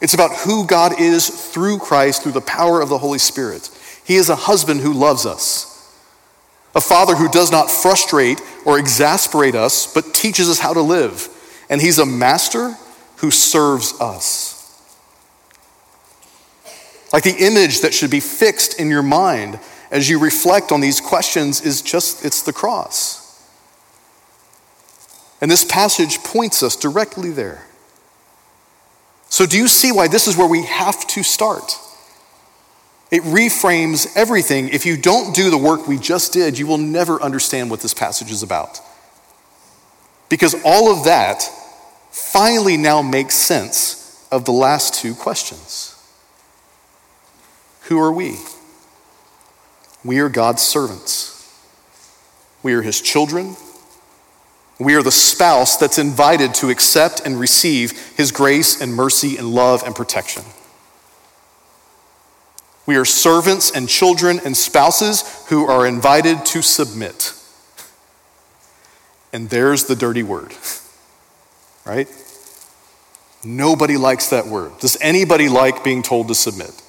It's 0.00 0.14
about 0.14 0.34
who 0.34 0.66
God 0.66 0.98
is 0.98 1.28
through 1.28 1.78
Christ 1.78 2.22
through 2.22 2.32
the 2.32 2.40
power 2.40 2.80
of 2.80 2.88
the 2.88 2.98
Holy 2.98 3.18
Spirit. 3.18 3.68
He 4.04 4.16
is 4.16 4.30
a 4.30 4.36
husband 4.36 4.80
who 4.80 4.94
loves 4.94 5.26
us. 5.26 5.66
A 6.74 6.80
father 6.80 7.14
who 7.16 7.28
does 7.28 7.50
not 7.50 7.70
frustrate 7.70 8.40
or 8.64 8.78
exasperate 8.78 9.54
us 9.54 9.92
but 9.92 10.14
teaches 10.14 10.48
us 10.48 10.58
how 10.58 10.72
to 10.72 10.80
live. 10.80 11.28
And 11.68 11.80
he's 11.80 11.98
a 11.98 12.06
master 12.06 12.74
who 13.16 13.30
serves 13.30 14.00
us. 14.00 14.49
Like 17.12 17.24
the 17.24 17.44
image 17.44 17.80
that 17.80 17.92
should 17.92 18.10
be 18.10 18.20
fixed 18.20 18.78
in 18.78 18.88
your 18.88 19.02
mind 19.02 19.58
as 19.90 20.08
you 20.08 20.18
reflect 20.18 20.70
on 20.70 20.80
these 20.80 21.00
questions 21.00 21.60
is 21.60 21.82
just, 21.82 22.24
it's 22.24 22.42
the 22.42 22.52
cross. 22.52 23.18
And 25.40 25.50
this 25.50 25.64
passage 25.64 26.18
points 26.22 26.62
us 26.62 26.76
directly 26.76 27.30
there. 27.30 27.66
So, 29.28 29.46
do 29.46 29.56
you 29.56 29.68
see 29.68 29.92
why 29.92 30.08
this 30.08 30.26
is 30.26 30.36
where 30.36 30.46
we 30.46 30.64
have 30.64 31.06
to 31.08 31.22
start? 31.22 31.76
It 33.10 33.22
reframes 33.22 34.08
everything. 34.16 34.68
If 34.68 34.86
you 34.86 34.96
don't 34.96 35.34
do 35.34 35.50
the 35.50 35.58
work 35.58 35.88
we 35.88 35.98
just 35.98 36.32
did, 36.32 36.58
you 36.58 36.66
will 36.66 36.78
never 36.78 37.20
understand 37.22 37.70
what 37.70 37.80
this 37.80 37.94
passage 37.94 38.30
is 38.30 38.42
about. 38.42 38.80
Because 40.28 40.54
all 40.64 40.92
of 40.92 41.04
that 41.04 41.42
finally 42.10 42.76
now 42.76 43.02
makes 43.02 43.34
sense 43.34 44.26
of 44.30 44.44
the 44.44 44.52
last 44.52 44.94
two 44.94 45.14
questions 45.14 45.89
Who 47.90 47.98
are 47.98 48.12
we? 48.12 48.36
We 50.04 50.20
are 50.20 50.28
God's 50.28 50.62
servants. 50.62 51.36
We 52.62 52.72
are 52.74 52.82
his 52.82 53.00
children. 53.00 53.56
We 54.78 54.94
are 54.94 55.02
the 55.02 55.10
spouse 55.10 55.76
that's 55.76 55.98
invited 55.98 56.54
to 56.54 56.70
accept 56.70 57.20
and 57.24 57.38
receive 57.38 58.14
his 58.16 58.30
grace 58.30 58.80
and 58.80 58.94
mercy 58.94 59.36
and 59.36 59.52
love 59.52 59.82
and 59.82 59.92
protection. 59.92 60.44
We 62.86 62.94
are 62.94 63.04
servants 63.04 63.72
and 63.72 63.88
children 63.88 64.38
and 64.44 64.56
spouses 64.56 65.44
who 65.48 65.66
are 65.66 65.84
invited 65.84 66.46
to 66.46 66.62
submit. 66.62 67.34
And 69.32 69.50
there's 69.50 69.86
the 69.86 69.96
dirty 69.96 70.22
word, 70.22 70.54
right? 71.84 72.08
Nobody 73.42 73.96
likes 73.96 74.30
that 74.30 74.46
word. 74.46 74.78
Does 74.78 74.96
anybody 75.00 75.48
like 75.48 75.82
being 75.82 76.04
told 76.04 76.28
to 76.28 76.36
submit? 76.36 76.79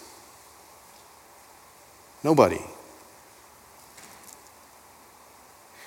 Nobody. 2.23 2.61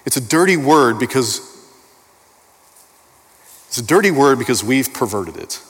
It's 0.07 0.17
a 0.17 0.21
dirty 0.21 0.57
word 0.57 0.99
because 0.99 1.51
it's 3.69 3.79
a 3.79 3.85
dirty 3.85 4.11
word 4.11 4.39
because 4.39 4.63
we've 4.63 4.93
perverted 4.93 5.37
it. 5.37 5.61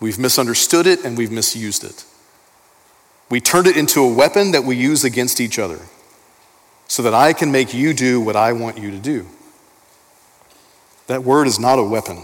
We've 0.00 0.18
misunderstood 0.18 0.86
it 0.86 1.04
and 1.04 1.16
we've 1.16 1.30
misused 1.30 1.84
it. 1.84 2.04
We 3.30 3.40
turned 3.40 3.66
it 3.66 3.76
into 3.76 4.00
a 4.00 4.12
weapon 4.12 4.52
that 4.52 4.64
we 4.64 4.76
use 4.76 5.04
against 5.04 5.40
each 5.40 5.58
other 5.58 5.80
so 6.86 7.02
that 7.02 7.14
I 7.14 7.32
can 7.32 7.50
make 7.50 7.72
you 7.72 7.94
do 7.94 8.20
what 8.20 8.36
I 8.36 8.52
want 8.52 8.78
you 8.78 8.90
to 8.90 8.98
do. 8.98 9.26
That 11.06 11.24
word 11.24 11.46
is 11.46 11.58
not 11.58 11.78
a 11.78 11.82
weapon. 11.84 12.22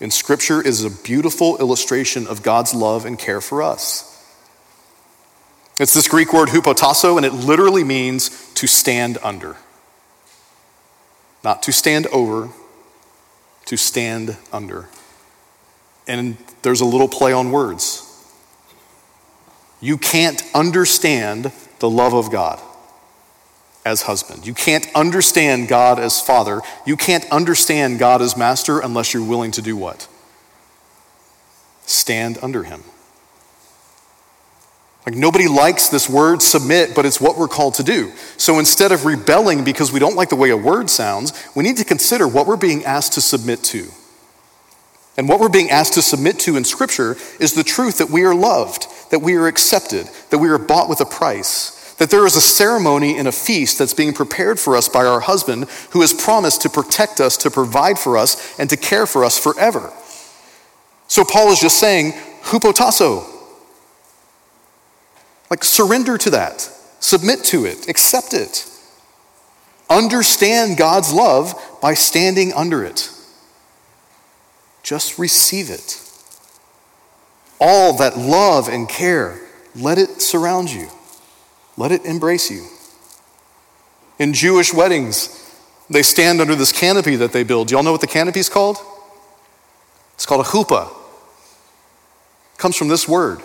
In 0.00 0.10
Scripture 0.10 0.60
is 0.60 0.84
a 0.84 0.90
beautiful 0.90 1.56
illustration 1.58 2.26
of 2.26 2.42
God's 2.42 2.74
love 2.74 3.04
and 3.04 3.18
care 3.18 3.40
for 3.40 3.62
us. 3.62 4.15
It's 5.78 5.92
this 5.92 6.08
Greek 6.08 6.32
word 6.32 6.48
hupotasso, 6.48 7.16
and 7.16 7.26
it 7.26 7.32
literally 7.32 7.84
means 7.84 8.52
to 8.54 8.66
stand 8.66 9.18
under. 9.22 9.56
Not 11.44 11.62
to 11.64 11.72
stand 11.72 12.06
over, 12.08 12.50
to 13.66 13.76
stand 13.76 14.36
under. 14.52 14.88
And 16.08 16.38
there's 16.62 16.80
a 16.80 16.86
little 16.86 17.08
play 17.08 17.32
on 17.32 17.50
words. 17.50 18.02
You 19.80 19.98
can't 19.98 20.42
understand 20.54 21.52
the 21.80 21.90
love 21.90 22.14
of 22.14 22.30
God 22.30 22.60
as 23.84 24.02
husband. 24.02 24.46
You 24.46 24.54
can't 24.54 24.88
understand 24.94 25.68
God 25.68 25.98
as 25.98 26.20
father. 26.20 26.60
You 26.86 26.96
can't 26.96 27.24
understand 27.30 27.98
God 27.98 28.22
as 28.22 28.36
master 28.36 28.80
unless 28.80 29.12
you're 29.12 29.24
willing 29.24 29.50
to 29.52 29.62
do 29.62 29.76
what? 29.76 30.08
Stand 31.84 32.38
under 32.42 32.64
him. 32.64 32.82
Like 35.06 35.14
nobody 35.14 35.46
likes 35.46 35.88
this 35.88 36.10
word 36.10 36.42
submit, 36.42 36.96
but 36.96 37.06
it's 37.06 37.20
what 37.20 37.38
we're 37.38 37.46
called 37.46 37.74
to 37.74 37.84
do. 37.84 38.10
So 38.36 38.58
instead 38.58 38.90
of 38.90 39.04
rebelling 39.04 39.62
because 39.62 39.92
we 39.92 40.00
don't 40.00 40.16
like 40.16 40.30
the 40.30 40.36
way 40.36 40.50
a 40.50 40.56
word 40.56 40.90
sounds, 40.90 41.32
we 41.54 41.62
need 41.62 41.76
to 41.76 41.84
consider 41.84 42.26
what 42.26 42.48
we're 42.48 42.56
being 42.56 42.84
asked 42.84 43.12
to 43.12 43.20
submit 43.20 43.62
to. 43.64 43.86
And 45.16 45.28
what 45.28 45.38
we're 45.38 45.48
being 45.48 45.70
asked 45.70 45.94
to 45.94 46.02
submit 46.02 46.40
to 46.40 46.56
in 46.56 46.64
Scripture 46.64 47.16
is 47.38 47.54
the 47.54 47.62
truth 47.62 47.98
that 47.98 48.10
we 48.10 48.24
are 48.24 48.34
loved, 48.34 48.88
that 49.12 49.20
we 49.22 49.36
are 49.36 49.46
accepted, 49.46 50.10
that 50.30 50.38
we 50.38 50.48
are 50.48 50.58
bought 50.58 50.88
with 50.88 51.00
a 51.00 51.06
price, 51.06 51.94
that 51.94 52.10
there 52.10 52.26
is 52.26 52.34
a 52.34 52.40
ceremony 52.40 53.16
and 53.16 53.28
a 53.28 53.32
feast 53.32 53.78
that's 53.78 53.94
being 53.94 54.12
prepared 54.12 54.58
for 54.58 54.76
us 54.76 54.88
by 54.88 55.06
our 55.06 55.20
husband 55.20 55.68
who 55.90 56.00
has 56.00 56.12
promised 56.12 56.62
to 56.62 56.68
protect 56.68 57.20
us, 57.20 57.36
to 57.38 57.50
provide 57.50 57.98
for 57.98 58.18
us, 58.18 58.58
and 58.58 58.68
to 58.68 58.76
care 58.76 59.06
for 59.06 59.24
us 59.24 59.38
forever. 59.38 59.92
So 61.06 61.24
Paul 61.24 61.52
is 61.52 61.60
just 61.60 61.78
saying, 61.78 62.12
hupotasso, 62.42 63.35
like, 65.50 65.64
surrender 65.64 66.18
to 66.18 66.30
that, 66.30 66.60
submit 67.00 67.44
to 67.44 67.64
it, 67.64 67.88
accept 67.88 68.34
it. 68.34 68.68
Understand 69.88 70.76
God's 70.76 71.12
love 71.12 71.54
by 71.80 71.94
standing 71.94 72.52
under 72.52 72.84
it. 72.84 73.10
Just 74.82 75.18
receive 75.18 75.70
it. 75.70 76.00
All 77.60 77.96
that 77.98 78.18
love 78.18 78.68
and 78.68 78.88
care, 78.88 79.40
let 79.74 79.98
it 79.98 80.20
surround 80.20 80.70
you, 80.70 80.88
let 81.76 81.92
it 81.92 82.04
embrace 82.04 82.50
you. 82.50 82.66
In 84.18 84.32
Jewish 84.32 84.72
weddings, 84.72 85.42
they 85.88 86.02
stand 86.02 86.40
under 86.40 86.54
this 86.54 86.72
canopy 86.72 87.16
that 87.16 87.32
they 87.32 87.44
build. 87.44 87.70
Y'all 87.70 87.82
know 87.82 87.92
what 87.92 88.00
the 88.00 88.06
canopy 88.06 88.40
is 88.40 88.48
called? 88.48 88.78
It's 90.14 90.26
called 90.26 90.44
a 90.44 90.48
chuppah. 90.48 90.88
It 92.54 92.58
comes 92.58 92.76
from 92.76 92.88
this 92.88 93.06
word. 93.06 93.40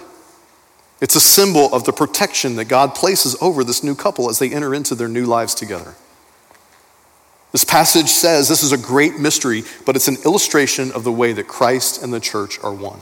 It's 1.02 1.16
a 1.16 1.20
symbol 1.20 1.74
of 1.74 1.84
the 1.84 1.92
protection 1.92 2.56
that 2.58 2.66
God 2.66 2.94
places 2.94 3.36
over 3.42 3.64
this 3.64 3.84
new 3.84 3.96
couple 3.96 4.30
as 4.30 4.38
they 4.38 4.52
enter 4.52 4.74
into 4.74 4.94
their 4.94 5.08
new 5.08 5.26
lives 5.26 5.56
together. 5.56 5.96
This 7.52 7.66
passage 7.66 8.08
says 8.08 8.48
this 8.48 8.64
is 8.64 8.72
a 8.72 8.78
great 8.78 9.20
mystery, 9.20 9.64
but 9.86 9.96
it's 9.96 10.08
an 10.08 10.18
illustration 10.24 10.92
of 10.92 11.04
the 11.04 11.12
way 11.12 11.34
that 11.34 11.48
Christ 11.48 12.02
and 12.02 12.14
the 12.14 12.20
church 12.20 12.60
are 12.64 12.74
one. 12.74 13.02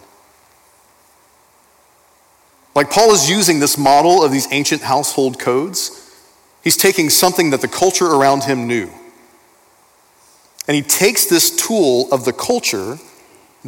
Like 2.73 2.89
Paul 2.89 3.11
is 3.11 3.29
using 3.29 3.59
this 3.59 3.77
model 3.77 4.23
of 4.23 4.31
these 4.31 4.47
ancient 4.51 4.81
household 4.81 5.37
codes, 5.37 6.15
he's 6.63 6.77
taking 6.77 7.09
something 7.09 7.49
that 7.49 7.59
the 7.61 7.67
culture 7.67 8.07
around 8.07 8.45
him 8.45 8.65
knew. 8.65 8.89
And 10.67 10.75
he 10.75 10.81
takes 10.81 11.25
this 11.25 11.53
tool 11.55 12.07
of 12.11 12.25
the 12.25 12.33
culture 12.33 12.97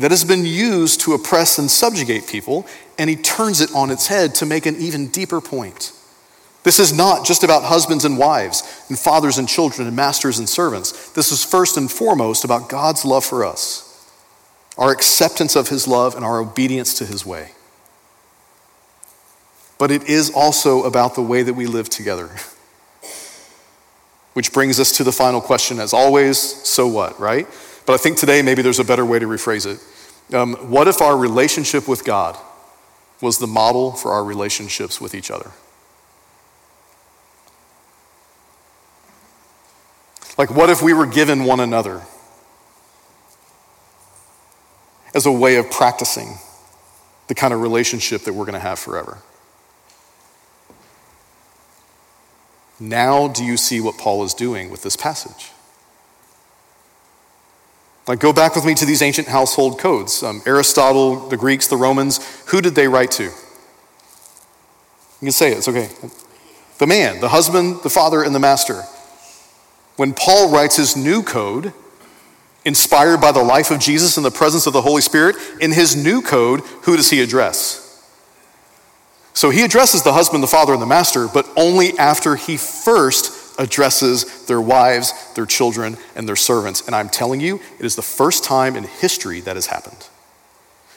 that 0.02 0.12
has 0.12 0.24
been 0.24 0.46
used 0.46 1.02
to 1.02 1.14
oppress 1.14 1.60
and 1.60 1.70
subjugate 1.70 2.28
people, 2.28 2.66
and 2.98 3.10
he 3.10 3.16
turns 3.16 3.62
it 3.62 3.74
on 3.74 3.92
its 3.92 4.08
head 4.08 4.34
to 4.36 4.46
make 4.46 4.66
an 4.66 4.76
even 4.78 5.08
deeper 5.08 5.40
point. 5.40 5.94
This 6.64 6.80
is 6.80 6.92
not 6.92 7.26
just 7.26 7.44
about 7.44 7.64
husbands 7.64 8.04
and 8.04 8.18
wives, 8.18 8.84
and 8.90 8.98
fathers 8.98 9.38
and 9.38 9.48
children, 9.48 9.88
and 9.88 9.96
masters 9.96 10.40
and 10.40 10.50
servants. 10.50 11.12
This 11.12 11.32
is 11.32 11.44
first 11.44 11.78
and 11.78 11.90
foremost 11.92 12.44
about 12.44 12.70
God's 12.70 13.06
love 13.06 13.24
for 13.24 13.46
us, 13.46 14.12
our 14.78 14.92
acceptance 14.92 15.56
of 15.56 15.70
his 15.70 15.88
love, 15.88 16.16
and 16.16 16.26
our 16.26 16.40
obedience 16.40 16.96
to 16.96 17.06
his 17.06 17.26
way. 17.26 17.52
But 19.78 19.92
it 19.92 20.10
is 20.10 20.32
also 20.32 20.84
about 20.84 21.16
the 21.16 21.24
way 21.24 21.44
that 21.44 21.54
we 21.54 21.66
live 21.68 21.90
together. 21.90 22.30
Which 24.34 24.54
brings 24.54 24.80
us 24.80 24.92
to 24.94 25.04
the 25.04 25.12
final 25.12 25.42
question, 25.42 25.80
as 25.80 25.94
always 25.94 26.40
so 26.40 26.88
what, 26.88 27.20
right? 27.20 27.48
But 27.92 28.00
I 28.00 28.04
think 28.04 28.20
today 28.20 28.42
maybe 28.42 28.62
there's 28.62 28.80
a 28.80 28.86
better 28.86 29.04
way 29.06 29.20
to 29.20 29.26
rephrase 29.26 29.66
it. 29.66 30.34
Um, 30.34 30.54
what 30.72 30.88
if 30.88 31.02
our 31.02 31.18
relationship 31.18 31.90
with 31.90 32.06
God 32.06 32.38
was 33.20 33.38
the 33.38 33.48
model 33.48 33.92
for 33.92 34.14
our 34.14 34.24
relationships 34.24 35.02
with 35.02 35.14
each 35.14 35.30
other? 35.30 35.52
Like, 40.38 40.52
what 40.52 40.70
if 40.70 40.82
we 40.82 40.94
were 40.94 41.06
given 41.06 41.44
one 41.44 41.60
another 41.60 42.04
as 45.14 45.26
a 45.26 45.32
way 45.34 45.58
of 45.58 45.70
practicing 45.70 46.36
the 47.28 47.36
kind 47.36 47.54
of 47.54 47.60
relationship 47.60 48.22
that 48.22 48.32
we're 48.32 48.46
going 48.46 48.54
to 48.54 48.60
have 48.60 48.80
forever? 48.80 49.18
Now, 52.80 53.28
do 53.28 53.44
you 53.44 53.58
see 53.58 53.82
what 53.82 53.98
Paul 53.98 54.24
is 54.24 54.34
doing 54.34 54.70
with 54.70 54.82
this 54.82 54.96
passage? 54.96 55.52
Like, 58.08 58.20
go 58.20 58.34
back 58.34 58.56
with 58.56 58.66
me 58.66 58.74
to 58.76 58.86
these 58.86 59.02
ancient 59.02 59.28
household 59.28 59.80
codes. 59.80 60.24
Um, 60.24 60.42
Aristotle, 60.46 61.30
the 61.30 61.38
Greeks, 61.38 61.68
the 61.68 61.78
Romans, 61.78 62.20
who 62.48 62.62
did 62.62 62.76
they 62.76 62.88
write 62.88 63.12
to? 63.12 63.24
You 63.24 63.32
can 65.22 65.32
say 65.32 65.52
it, 65.52 65.60
it's 65.60 65.68
okay. 65.68 65.90
The 66.80 66.88
man, 66.88 67.22
the 67.22 67.30
husband, 67.30 67.82
the 67.84 67.90
father, 67.92 68.24
and 68.24 68.34
the 68.34 68.40
master. 68.40 68.82
When 69.98 70.14
Paul 70.14 70.52
writes 70.52 70.78
his 70.78 70.98
new 70.98 71.22
code, 71.22 71.74
inspired 72.66 73.22
by 73.22 73.32
the 73.32 73.44
life 73.44 73.70
of 73.70 73.80
Jesus 73.80 74.18
and 74.18 74.26
the 74.26 74.32
presence 74.32 74.66
of 74.66 74.74
the 74.74 74.82
Holy 74.82 75.02
Spirit, 75.02 75.36
in 75.60 75.72
his 75.72 75.96
new 75.96 76.24
code, 76.24 76.62
who 76.84 76.98
does 76.98 77.12
he 77.12 77.22
address? 77.22 77.82
So 79.34 79.52
he 79.52 79.64
addresses 79.64 80.04
the 80.04 80.14
husband, 80.14 80.42
the 80.44 80.48
father, 80.48 80.74
and 80.74 80.82
the 80.82 80.88
master, 80.88 81.28
but 81.28 81.48
only 81.56 81.98
after 81.98 82.36
he 82.36 82.58
first 82.58 83.41
addresses 83.62 84.46
their 84.48 84.60
wives, 84.60 85.14
their 85.36 85.46
children, 85.46 85.98
and 86.16 86.28
their 86.28 86.36
servants. 86.36 86.86
And 86.86 86.96
I'm 86.96 87.10
telling 87.10 87.40
you, 87.40 87.62
it 87.80 87.86
is 87.86 87.96
the 87.96 88.02
first 88.02 88.44
time 88.44 88.76
in 88.76 88.84
history 88.84 89.40
that 89.42 89.56
has 89.56 89.68
happened. 89.68 90.08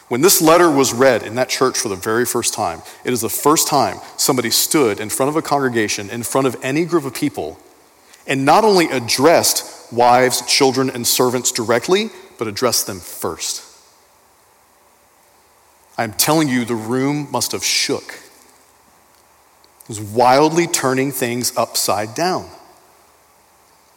When 0.08 0.22
this 0.22 0.40
letter 0.40 0.70
was 0.70 0.92
read 0.92 1.22
in 1.22 1.34
that 1.34 1.48
church 1.48 1.78
for 1.78 1.88
the 1.88 1.96
very 1.96 2.24
first 2.24 2.54
time, 2.54 2.82
it 3.04 3.12
is 3.12 3.20
the 3.20 3.28
first 3.28 3.68
time 3.68 3.98
somebody 4.16 4.50
stood 4.50 4.98
in 4.98 5.10
front 5.10 5.28
of 5.28 5.36
a 5.36 5.42
congregation, 5.42 6.10
in 6.10 6.22
front 6.22 6.46
of 6.46 6.56
any 6.62 6.84
group 6.84 7.04
of 7.04 7.14
people, 7.14 7.58
and 8.26 8.44
not 8.44 8.64
only 8.64 8.90
addressed 8.90 9.92
wives, 9.92 10.42
children, 10.46 10.88
and 10.88 11.06
servants 11.06 11.52
directly, 11.52 12.10
but 12.38 12.48
addressed 12.48 12.86
them 12.86 13.00
first. 13.00 13.62
I'm 15.96 16.12
telling 16.12 16.48
you, 16.48 16.64
the 16.64 16.74
room 16.74 17.28
must 17.30 17.52
have 17.52 17.64
shook. 17.64 18.23
Was 19.88 20.00
wildly 20.00 20.66
turning 20.66 21.12
things 21.12 21.56
upside 21.56 22.14
down. 22.14 22.48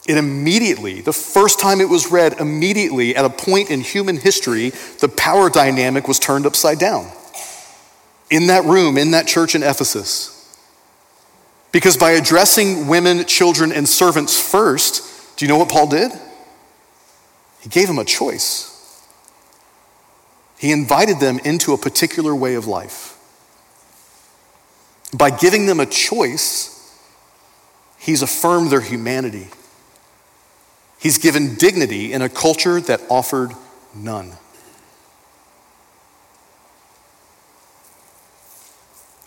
It 0.07 0.17
immediately, 0.17 1.01
the 1.01 1.13
first 1.13 1.59
time 1.59 1.81
it 1.81 1.89
was 1.89 2.11
read, 2.11 2.39
immediately 2.39 3.15
at 3.15 3.25
a 3.25 3.29
point 3.29 3.69
in 3.69 3.81
human 3.81 4.17
history, 4.17 4.71
the 5.01 5.09
power 5.09 5.49
dynamic 5.49 6.07
was 6.07 6.17
turned 6.17 6.45
upside 6.45 6.79
down. 6.79 7.11
In 8.29 8.47
that 8.47 8.63
room, 8.63 8.97
in 8.97 9.11
that 9.11 9.27
church 9.27 9.53
in 9.53 9.63
Ephesus. 9.63 10.33
Because 11.73 11.97
by 11.97 12.11
addressing 12.11 12.87
women, 12.87 13.25
children, 13.25 13.73
and 13.73 13.87
servants 13.87 14.39
first, 14.39 15.37
do 15.37 15.45
you 15.45 15.49
know 15.49 15.57
what 15.57 15.69
Paul 15.69 15.87
did? 15.87 16.11
He 17.59 17.69
gave 17.69 17.87
them 17.87 17.99
a 17.99 18.05
choice. 18.05 18.73
He 20.57 20.71
invited 20.71 21.19
them 21.19 21.39
into 21.39 21.73
a 21.73 21.77
particular 21.77 22.33
way 22.33 22.55
of 22.55 22.65
life. 22.65 23.16
By 25.13 25.29
giving 25.29 25.65
them 25.65 25.79
a 25.79 25.85
choice, 25.85 26.73
he's 27.97 28.21
affirmed 28.21 28.69
their 28.69 28.81
humanity. 28.81 29.47
He's 30.99 31.17
given 31.17 31.55
dignity 31.55 32.11
in 32.11 32.21
a 32.21 32.29
culture 32.29 32.81
that 32.81 33.01
offered 33.09 33.51
none. 33.95 34.33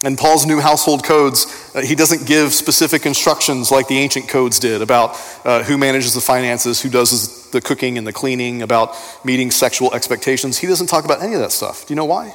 And 0.03 0.17
Paul's 0.17 0.47
new 0.47 0.61
household 0.61 1.05
codes, 1.05 1.73
uh, 1.75 1.83
he 1.83 1.95
doesn't 1.95 2.27
give 2.27 2.55
specific 2.55 3.05
instructions 3.05 3.71
like 3.71 3.87
the 3.87 3.99
ancient 3.99 4.29
codes 4.29 4.59
did 4.59 4.81
about 4.81 5.11
uh, 5.45 5.63
who 5.63 5.77
manages 5.77 6.15
the 6.15 6.23
finances, 6.23 6.81
who 6.81 6.89
does 6.89 7.51
the 7.51 7.61
cooking 7.61 7.99
and 7.99 8.07
the 8.07 8.13
cleaning, 8.13 8.63
about 8.63 8.97
meeting 9.27 9.51
sexual 9.51 9.93
expectations. 9.93 10.57
He 10.57 10.67
doesn't 10.67 10.87
talk 10.87 11.05
about 11.05 11.23
any 11.23 11.35
of 11.35 11.41
that 11.41 11.53
stuff. 11.53 11.87
Do 11.87 11.93
you 11.93 11.97
know 11.97 12.07
why? 12.07 12.35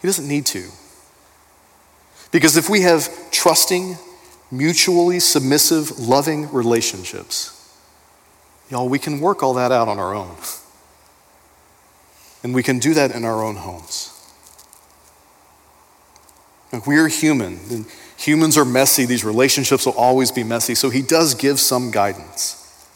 He 0.00 0.08
doesn't 0.08 0.26
need 0.26 0.46
to. 0.46 0.68
Because 2.36 2.58
if 2.58 2.68
we 2.68 2.82
have 2.82 3.30
trusting, 3.30 3.96
mutually 4.50 5.20
submissive, 5.20 5.98
loving 5.98 6.52
relationships, 6.52 7.74
y'all, 8.68 8.90
we 8.90 8.98
can 8.98 9.20
work 9.20 9.42
all 9.42 9.54
that 9.54 9.72
out 9.72 9.88
on 9.88 9.98
our 9.98 10.14
own. 10.14 10.36
And 12.42 12.54
we 12.54 12.62
can 12.62 12.78
do 12.78 12.92
that 12.92 13.12
in 13.12 13.24
our 13.24 13.42
own 13.42 13.56
homes. 13.56 14.12
Like 16.74 16.86
we're 16.86 17.08
human, 17.08 17.58
and 17.70 17.86
humans 18.18 18.58
are 18.58 18.66
messy. 18.66 19.06
These 19.06 19.24
relationships 19.24 19.86
will 19.86 19.94
always 19.94 20.30
be 20.30 20.44
messy. 20.44 20.74
So 20.74 20.90
he 20.90 21.00
does 21.00 21.34
give 21.34 21.58
some 21.58 21.90
guidance. 21.90 22.86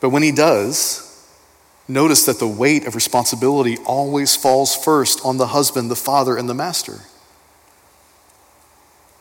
But 0.00 0.08
when 0.08 0.22
he 0.22 0.32
does, 0.32 1.30
notice 1.86 2.24
that 2.24 2.38
the 2.38 2.48
weight 2.48 2.86
of 2.86 2.94
responsibility 2.94 3.76
always 3.84 4.34
falls 4.34 4.74
first 4.74 5.20
on 5.26 5.36
the 5.36 5.48
husband, 5.48 5.90
the 5.90 5.94
father, 5.94 6.38
and 6.38 6.48
the 6.48 6.54
master. 6.54 7.02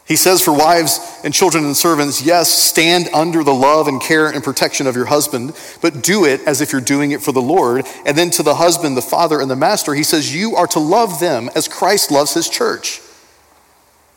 He 0.09 0.15
says 0.15 0.41
for 0.41 0.51
wives 0.51 0.99
and 1.23 1.31
children 1.31 1.63
and 1.65 1.77
servants, 1.77 2.23
yes, 2.23 2.49
stand 2.49 3.09
under 3.13 3.43
the 3.43 3.53
love 3.53 3.87
and 3.87 4.01
care 4.01 4.27
and 4.27 4.43
protection 4.43 4.87
of 4.87 4.95
your 4.95 5.05
husband, 5.05 5.55
but 5.83 6.01
do 6.01 6.25
it 6.25 6.41
as 6.47 6.61
if 6.61 6.71
you're 6.71 6.81
doing 6.81 7.11
it 7.11 7.21
for 7.21 7.31
the 7.31 7.43
Lord. 7.43 7.85
And 8.07 8.17
then 8.17 8.31
to 8.31 8.41
the 8.41 8.55
husband, 8.55 8.97
the 8.97 9.03
father, 9.03 9.39
and 9.39 9.51
the 9.51 9.55
master, 9.55 9.93
he 9.93 10.01
says, 10.01 10.33
you 10.33 10.55
are 10.55 10.65
to 10.65 10.79
love 10.79 11.19
them 11.19 11.47
as 11.53 11.67
Christ 11.67 12.09
loves 12.09 12.33
his 12.33 12.49
church, 12.49 13.01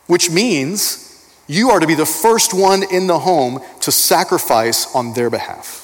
which 0.07 0.31
means 0.31 1.31
you 1.45 1.69
are 1.69 1.79
to 1.79 1.85
be 1.85 1.93
the 1.93 2.07
first 2.07 2.55
one 2.55 2.81
in 2.91 3.05
the 3.05 3.19
home 3.19 3.59
to 3.81 3.91
sacrifice 3.91 4.93
on 4.95 5.13
their 5.13 5.29
behalf. 5.29 5.82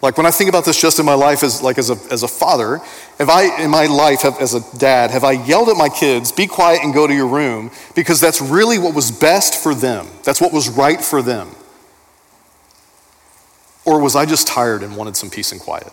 Like 0.00 0.16
when 0.16 0.26
I 0.26 0.30
think 0.30 0.48
about 0.48 0.64
this 0.64 0.80
just 0.80 1.00
in 1.00 1.06
my 1.06 1.14
life 1.14 1.42
as 1.42 1.60
like 1.60 1.76
as 1.76 1.90
a, 1.90 1.96
as 2.12 2.22
a 2.22 2.28
father, 2.28 2.76
if 3.18 3.28
I 3.28 3.62
in 3.62 3.70
my 3.70 3.86
life 3.86 4.22
have, 4.22 4.40
as 4.40 4.54
a 4.54 4.78
dad, 4.78 5.10
have 5.10 5.24
I 5.24 5.32
yelled 5.32 5.68
at 5.68 5.76
my 5.76 5.88
kids, 5.88 6.30
be 6.30 6.46
quiet 6.46 6.80
and 6.84 6.94
go 6.94 7.06
to 7.06 7.14
your 7.14 7.26
room 7.26 7.72
because 7.96 8.20
that's 8.20 8.40
really 8.40 8.78
what 8.78 8.94
was 8.94 9.10
best 9.10 9.60
for 9.60 9.74
them. 9.74 10.06
That's 10.22 10.40
what 10.40 10.52
was 10.52 10.68
right 10.68 11.00
for 11.00 11.20
them. 11.20 11.48
Or 13.84 14.00
was 14.00 14.14
I 14.14 14.24
just 14.24 14.46
tired 14.46 14.82
and 14.82 14.96
wanted 14.96 15.16
some 15.16 15.30
peace 15.30 15.50
and 15.50 15.60
quiet? 15.60 15.92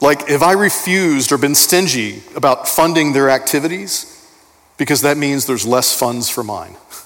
Like 0.00 0.30
if 0.30 0.42
I 0.42 0.52
refused 0.52 1.32
or 1.32 1.38
been 1.38 1.54
stingy 1.54 2.22
about 2.34 2.66
funding 2.66 3.12
their 3.12 3.28
activities 3.28 4.08
because 4.78 5.02
that 5.02 5.18
means 5.18 5.46
there's 5.46 5.66
less 5.66 5.96
funds 5.96 6.30
for 6.30 6.42
mine. 6.42 6.76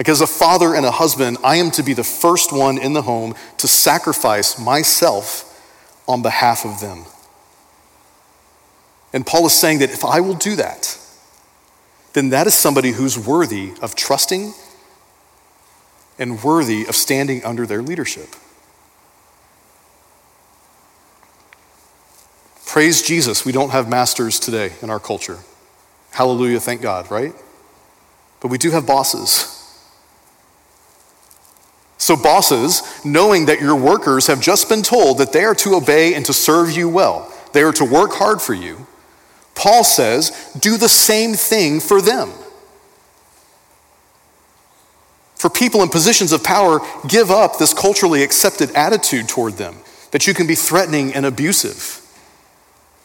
Like, 0.00 0.08
as 0.08 0.22
a 0.22 0.26
father 0.26 0.74
and 0.74 0.86
a 0.86 0.90
husband, 0.90 1.36
I 1.44 1.56
am 1.56 1.70
to 1.72 1.82
be 1.82 1.92
the 1.92 2.02
first 2.02 2.54
one 2.54 2.78
in 2.78 2.94
the 2.94 3.02
home 3.02 3.34
to 3.58 3.68
sacrifice 3.68 4.58
myself 4.58 5.62
on 6.08 6.22
behalf 6.22 6.64
of 6.64 6.80
them. 6.80 7.04
And 9.12 9.26
Paul 9.26 9.44
is 9.44 9.52
saying 9.52 9.80
that 9.80 9.90
if 9.90 10.02
I 10.02 10.20
will 10.20 10.32
do 10.32 10.56
that, 10.56 10.98
then 12.14 12.30
that 12.30 12.46
is 12.46 12.54
somebody 12.54 12.92
who's 12.92 13.18
worthy 13.18 13.74
of 13.82 13.94
trusting 13.94 14.54
and 16.18 16.42
worthy 16.42 16.86
of 16.86 16.96
standing 16.96 17.44
under 17.44 17.66
their 17.66 17.82
leadership. 17.82 18.30
Praise 22.64 23.02
Jesus, 23.02 23.44
we 23.44 23.52
don't 23.52 23.68
have 23.68 23.86
masters 23.86 24.40
today 24.40 24.72
in 24.80 24.88
our 24.88 24.98
culture. 24.98 25.40
Hallelujah, 26.12 26.58
thank 26.58 26.80
God, 26.80 27.10
right? 27.10 27.34
But 28.40 28.48
we 28.48 28.56
do 28.56 28.70
have 28.70 28.86
bosses. 28.86 29.59
So, 32.10 32.16
bosses, 32.16 32.82
knowing 33.04 33.46
that 33.46 33.60
your 33.60 33.76
workers 33.76 34.26
have 34.26 34.40
just 34.40 34.68
been 34.68 34.82
told 34.82 35.18
that 35.18 35.32
they 35.32 35.44
are 35.44 35.54
to 35.54 35.76
obey 35.76 36.14
and 36.14 36.26
to 36.26 36.32
serve 36.32 36.72
you 36.72 36.88
well, 36.88 37.32
they 37.52 37.62
are 37.62 37.70
to 37.74 37.84
work 37.84 38.14
hard 38.14 38.42
for 38.42 38.52
you, 38.52 38.84
Paul 39.54 39.84
says, 39.84 40.32
do 40.58 40.76
the 40.76 40.88
same 40.88 41.34
thing 41.34 41.78
for 41.78 42.02
them. 42.02 42.32
For 45.36 45.48
people 45.48 45.84
in 45.84 45.88
positions 45.88 46.32
of 46.32 46.42
power, 46.42 46.80
give 47.06 47.30
up 47.30 47.58
this 47.58 47.72
culturally 47.72 48.24
accepted 48.24 48.72
attitude 48.72 49.28
toward 49.28 49.52
them 49.52 49.76
that 50.10 50.26
you 50.26 50.34
can 50.34 50.48
be 50.48 50.56
threatening 50.56 51.14
and 51.14 51.24
abusive. 51.24 52.04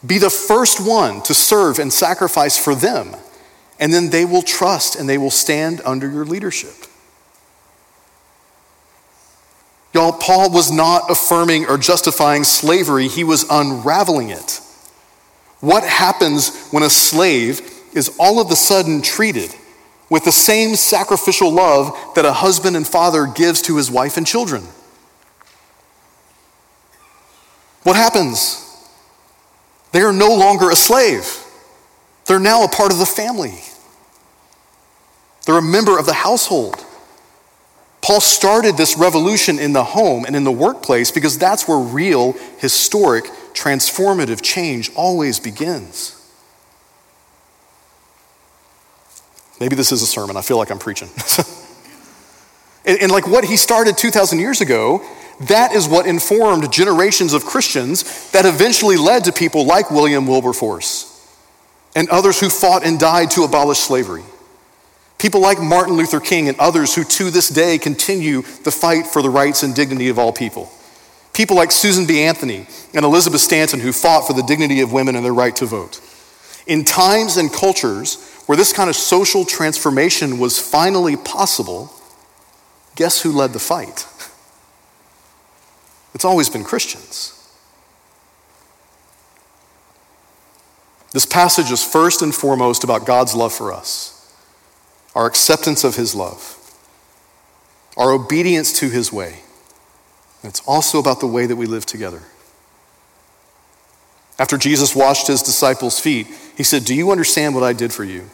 Be 0.04 0.18
the 0.18 0.30
first 0.30 0.84
one 0.84 1.22
to 1.22 1.32
serve 1.32 1.78
and 1.78 1.92
sacrifice 1.92 2.58
for 2.58 2.74
them, 2.74 3.14
and 3.78 3.92
then 3.92 4.10
they 4.10 4.24
will 4.24 4.42
trust 4.42 4.96
and 4.96 5.08
they 5.08 5.16
will 5.16 5.30
stand 5.30 5.80
under 5.84 6.10
your 6.10 6.24
leadership. 6.24 6.74
Y'all, 9.96 10.12
Paul 10.12 10.50
was 10.50 10.70
not 10.70 11.10
affirming 11.10 11.64
or 11.68 11.78
justifying 11.78 12.44
slavery, 12.44 13.08
he 13.08 13.24
was 13.24 13.46
unraveling 13.48 14.28
it. 14.28 14.60
What 15.60 15.84
happens 15.84 16.68
when 16.68 16.82
a 16.82 16.90
slave 16.90 17.62
is 17.94 18.14
all 18.20 18.38
of 18.38 18.50
a 18.50 18.56
sudden 18.56 19.00
treated 19.00 19.54
with 20.10 20.24
the 20.24 20.32
same 20.32 20.76
sacrificial 20.76 21.50
love 21.50 21.96
that 22.14 22.26
a 22.26 22.32
husband 22.34 22.76
and 22.76 22.86
father 22.86 23.26
gives 23.26 23.62
to 23.62 23.78
his 23.78 23.90
wife 23.90 24.18
and 24.18 24.26
children? 24.26 24.64
What 27.82 27.96
happens? 27.96 28.62
They 29.92 30.02
are 30.02 30.12
no 30.12 30.28
longer 30.28 30.68
a 30.68 30.76
slave. 30.76 31.42
They're 32.26 32.38
now 32.38 32.64
a 32.64 32.68
part 32.68 32.92
of 32.92 32.98
the 32.98 33.06
family. 33.06 33.62
They're 35.46 35.56
a 35.56 35.62
member 35.62 35.98
of 35.98 36.04
the 36.04 36.12
household. 36.12 36.84
Paul 38.06 38.20
started 38.20 38.76
this 38.76 38.96
revolution 38.96 39.58
in 39.58 39.72
the 39.72 39.82
home 39.82 40.24
and 40.26 40.36
in 40.36 40.44
the 40.44 40.52
workplace 40.52 41.10
because 41.10 41.38
that's 41.38 41.66
where 41.66 41.76
real, 41.76 42.34
historic, 42.58 43.24
transformative 43.52 44.40
change 44.40 44.92
always 44.94 45.40
begins. 45.40 46.12
Maybe 49.58 49.74
this 49.74 49.90
is 49.90 50.02
a 50.02 50.06
sermon. 50.06 50.36
I 50.36 50.42
feel 50.42 50.56
like 50.56 50.70
I'm 50.70 50.78
preaching. 50.78 51.08
and, 52.86 53.00
and, 53.00 53.10
like 53.10 53.26
what 53.26 53.44
he 53.44 53.56
started 53.56 53.98
2,000 53.98 54.38
years 54.38 54.60
ago, 54.60 55.04
that 55.40 55.72
is 55.72 55.88
what 55.88 56.06
informed 56.06 56.72
generations 56.72 57.32
of 57.32 57.44
Christians 57.44 58.30
that 58.30 58.46
eventually 58.46 58.96
led 58.96 59.24
to 59.24 59.32
people 59.32 59.66
like 59.66 59.90
William 59.90 60.28
Wilberforce 60.28 61.12
and 61.96 62.08
others 62.10 62.38
who 62.38 62.50
fought 62.50 62.86
and 62.86 63.00
died 63.00 63.32
to 63.32 63.42
abolish 63.42 63.78
slavery. 63.78 64.22
People 65.18 65.40
like 65.40 65.60
Martin 65.60 65.94
Luther 65.94 66.20
King 66.20 66.48
and 66.48 66.58
others 66.58 66.94
who 66.94 67.02
to 67.02 67.30
this 67.30 67.48
day 67.48 67.78
continue 67.78 68.42
the 68.64 68.70
fight 68.70 69.06
for 69.06 69.22
the 69.22 69.30
rights 69.30 69.62
and 69.62 69.74
dignity 69.74 70.08
of 70.08 70.18
all 70.18 70.32
people. 70.32 70.70
People 71.32 71.56
like 71.56 71.72
Susan 71.72 72.06
B. 72.06 72.22
Anthony 72.22 72.66
and 72.94 73.04
Elizabeth 73.04 73.40
Stanton 73.40 73.80
who 73.80 73.92
fought 73.92 74.26
for 74.26 74.32
the 74.32 74.42
dignity 74.42 74.80
of 74.80 74.92
women 74.92 75.16
and 75.16 75.24
their 75.24 75.34
right 75.34 75.54
to 75.56 75.66
vote. 75.66 76.00
In 76.66 76.84
times 76.84 77.36
and 77.36 77.52
cultures 77.52 78.32
where 78.46 78.56
this 78.56 78.72
kind 78.72 78.90
of 78.90 78.96
social 78.96 79.44
transformation 79.44 80.38
was 80.38 80.58
finally 80.58 81.16
possible, 81.16 81.92
guess 82.94 83.22
who 83.22 83.32
led 83.32 83.52
the 83.52 83.58
fight? 83.58 84.06
It's 86.14 86.24
always 86.24 86.48
been 86.48 86.64
Christians. 86.64 87.32
This 91.12 91.26
passage 91.26 91.70
is 91.70 91.84
first 91.84 92.22
and 92.22 92.34
foremost 92.34 92.84
about 92.84 93.06
God's 93.06 93.34
love 93.34 93.52
for 93.52 93.72
us. 93.72 94.15
Our 95.16 95.24
acceptance 95.24 95.82
of 95.82 95.96
his 95.96 96.14
love, 96.14 96.58
our 97.96 98.12
obedience 98.12 98.78
to 98.80 98.90
his 98.90 99.10
way. 99.10 99.40
And 100.42 100.50
it's 100.50 100.60
also 100.66 100.98
about 101.00 101.20
the 101.20 101.26
way 101.26 101.46
that 101.46 101.56
we 101.56 101.64
live 101.64 101.86
together. 101.86 102.20
After 104.38 104.58
Jesus 104.58 104.94
washed 104.94 105.26
his 105.26 105.42
disciples' 105.42 105.98
feet, 105.98 106.26
he 106.54 106.62
said, 106.62 106.84
Do 106.84 106.94
you 106.94 107.10
understand 107.10 107.54
what 107.54 107.64
I 107.64 107.72
did 107.72 107.94
for 107.94 108.04
you? 108.04 108.26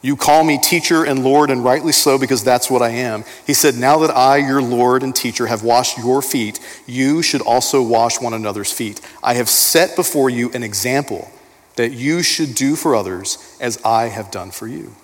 You 0.00 0.16
call 0.16 0.44
me 0.44 0.58
teacher 0.58 1.04
and 1.04 1.22
Lord, 1.22 1.50
and 1.50 1.62
rightly 1.62 1.92
so, 1.92 2.18
because 2.18 2.42
that's 2.42 2.70
what 2.70 2.80
I 2.80 2.90
am. 2.90 3.24
He 3.46 3.52
said, 3.52 3.74
Now 3.74 3.98
that 3.98 4.16
I, 4.16 4.38
your 4.38 4.62
Lord 4.62 5.02
and 5.02 5.14
teacher, 5.14 5.46
have 5.46 5.62
washed 5.62 5.98
your 5.98 6.22
feet, 6.22 6.58
you 6.86 7.20
should 7.20 7.42
also 7.42 7.82
wash 7.82 8.18
one 8.18 8.32
another's 8.32 8.72
feet. 8.72 9.02
I 9.22 9.34
have 9.34 9.50
set 9.50 9.94
before 9.94 10.30
you 10.30 10.50
an 10.52 10.62
example 10.62 11.30
that 11.74 11.92
you 11.92 12.22
should 12.22 12.54
do 12.54 12.76
for 12.76 12.96
others 12.96 13.36
as 13.60 13.78
I 13.84 14.04
have 14.04 14.30
done 14.30 14.50
for 14.50 14.66
you. 14.66 14.94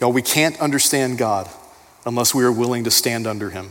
No, 0.00 0.08
we 0.08 0.22
can't 0.22 0.58
understand 0.60 1.18
God 1.18 1.48
unless 2.06 2.34
we 2.34 2.44
are 2.44 2.52
willing 2.52 2.84
to 2.84 2.90
stand 2.90 3.26
under 3.26 3.50
him. 3.50 3.70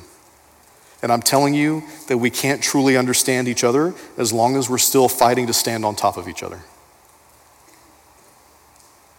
And 1.02 1.12
I'm 1.12 1.22
telling 1.22 1.54
you 1.54 1.84
that 2.08 2.18
we 2.18 2.30
can't 2.30 2.62
truly 2.62 2.98
understand 2.98 3.48
each 3.48 3.63
other 3.63 3.94
as 4.18 4.34
long 4.34 4.56
as 4.56 4.70
we're 4.70 4.78
still 4.78 5.08
fighting 5.08 5.48
to 5.48 5.54
stand 5.54 5.86
on 5.86 5.96
top 5.96 6.18
of 6.18 6.28
each 6.28 6.44
other. 6.44 6.62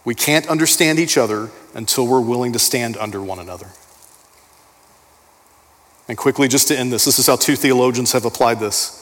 We 0.05 0.15
can't 0.15 0.47
understand 0.47 0.99
each 0.99 1.17
other 1.17 1.49
until 1.73 2.07
we're 2.07 2.21
willing 2.21 2.53
to 2.53 2.59
stand 2.59 2.97
under 2.97 3.21
one 3.21 3.39
another. 3.39 3.67
And 6.07 6.17
quickly, 6.17 6.47
just 6.47 6.67
to 6.69 6.77
end 6.77 6.91
this, 6.91 7.05
this 7.05 7.19
is 7.19 7.27
how 7.27 7.35
two 7.35 7.55
theologians 7.55 8.13
have 8.13 8.25
applied 8.25 8.59
this. 8.59 8.95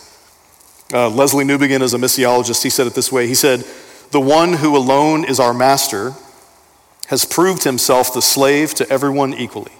Uh, 0.93 1.09
Lesslie 1.09 1.45
Newbigin 1.45 1.81
is 1.81 1.93
a 1.93 1.97
missiologist. 1.97 2.63
He 2.63 2.69
said 2.69 2.87
it 2.87 2.93
this 2.93 3.11
way 3.11 3.27
He 3.27 3.35
said, 3.35 3.65
The 4.11 4.19
one 4.19 4.53
who 4.53 4.75
alone 4.75 5.23
is 5.23 5.39
our 5.39 5.53
master 5.53 6.13
has 7.07 7.25
proved 7.25 7.63
himself 7.63 8.13
the 8.13 8.21
slave 8.21 8.73
to 8.75 8.89
everyone 8.89 9.33
equally. 9.33 9.71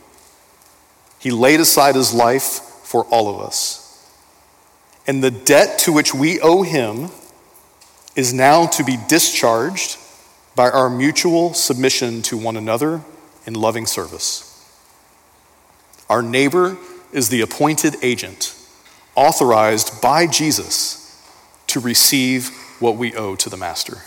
He 1.19 1.31
laid 1.31 1.59
aside 1.59 1.95
his 1.95 2.13
life 2.13 2.43
for 2.83 3.05
all 3.05 3.29
of 3.29 3.41
us. 3.41 3.83
And 5.05 5.23
the 5.23 5.31
debt 5.31 5.79
to 5.79 5.93
which 5.93 6.13
we 6.13 6.39
owe 6.41 6.63
him 6.63 7.09
is 8.15 8.33
now 8.33 8.65
to 8.65 8.83
be 8.83 8.97
discharged 9.07 9.97
by 10.55 10.69
our 10.69 10.89
mutual 10.89 11.53
submission 11.53 12.21
to 12.23 12.37
one 12.37 12.57
another 12.57 13.01
in 13.45 13.53
loving 13.53 13.85
service. 13.85 14.43
Our 16.09 16.21
neighbor 16.21 16.77
is 17.11 17.29
the 17.29 17.41
appointed 17.41 17.95
agent 18.01 18.55
authorized 19.15 20.01
by 20.01 20.27
Jesus 20.27 21.03
to 21.67 21.79
receive 21.79 22.49
what 22.79 22.95
we 22.95 23.13
owe 23.15 23.35
to 23.35 23.49
the 23.49 23.57
master. 23.57 23.97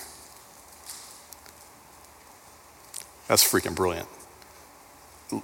That's 3.30 3.44
freaking 3.44 3.76
brilliant. 3.76 4.08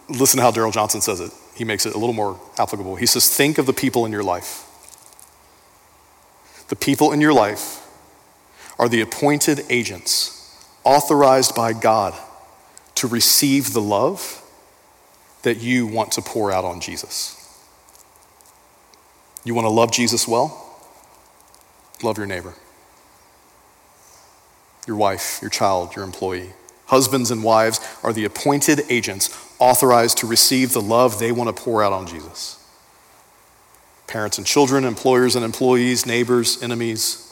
Listen 0.08 0.38
to 0.38 0.42
how 0.42 0.50
Darrell 0.50 0.72
Johnson 0.72 1.00
says 1.00 1.20
it. 1.20 1.30
He 1.54 1.62
makes 1.62 1.86
it 1.86 1.94
a 1.94 1.98
little 1.98 2.14
more 2.14 2.40
applicable. 2.58 2.96
He 2.96 3.06
says, 3.06 3.28
Think 3.28 3.58
of 3.58 3.66
the 3.66 3.72
people 3.72 4.04
in 4.04 4.10
your 4.10 4.24
life. 4.24 4.64
The 6.66 6.74
people 6.74 7.12
in 7.12 7.20
your 7.20 7.32
life 7.32 7.86
are 8.76 8.88
the 8.88 9.02
appointed 9.02 9.60
agents 9.70 10.66
authorized 10.82 11.54
by 11.54 11.72
God 11.72 12.12
to 12.96 13.06
receive 13.06 13.72
the 13.72 13.80
love 13.80 14.42
that 15.42 15.58
you 15.58 15.86
want 15.86 16.10
to 16.12 16.22
pour 16.22 16.50
out 16.50 16.64
on 16.64 16.80
Jesus. 16.80 17.36
You 19.44 19.54
want 19.54 19.66
to 19.66 19.70
love 19.70 19.92
Jesus 19.92 20.26
well? 20.26 20.76
Love 22.02 22.18
your 22.18 22.26
neighbor, 22.26 22.54
your 24.88 24.96
wife, 24.96 25.38
your 25.40 25.50
child, 25.50 25.94
your 25.94 26.04
employee. 26.04 26.50
Husbands 26.86 27.30
and 27.30 27.42
wives 27.42 27.80
are 28.02 28.12
the 28.12 28.24
appointed 28.24 28.80
agents 28.88 29.36
authorized 29.58 30.18
to 30.18 30.26
receive 30.26 30.72
the 30.72 30.80
love 30.80 31.18
they 31.18 31.32
want 31.32 31.54
to 31.54 31.62
pour 31.62 31.82
out 31.82 31.92
on 31.92 32.06
Jesus. 32.06 32.62
Parents 34.06 34.38
and 34.38 34.46
children, 34.46 34.84
employers 34.84 35.34
and 35.34 35.44
employees, 35.44 36.06
neighbors, 36.06 36.62
enemies, 36.62 37.22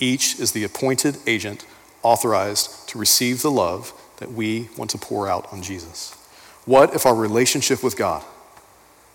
each 0.00 0.40
is 0.40 0.52
the 0.52 0.64
appointed 0.64 1.16
agent 1.26 1.64
authorized 2.02 2.88
to 2.88 2.98
receive 2.98 3.42
the 3.42 3.50
love 3.50 3.92
that 4.16 4.32
we 4.32 4.68
want 4.76 4.90
to 4.90 4.98
pour 4.98 5.28
out 5.28 5.52
on 5.52 5.62
Jesus. 5.62 6.16
What 6.64 6.94
if 6.94 7.06
our 7.06 7.14
relationship 7.14 7.82
with 7.84 7.96
God 7.96 8.24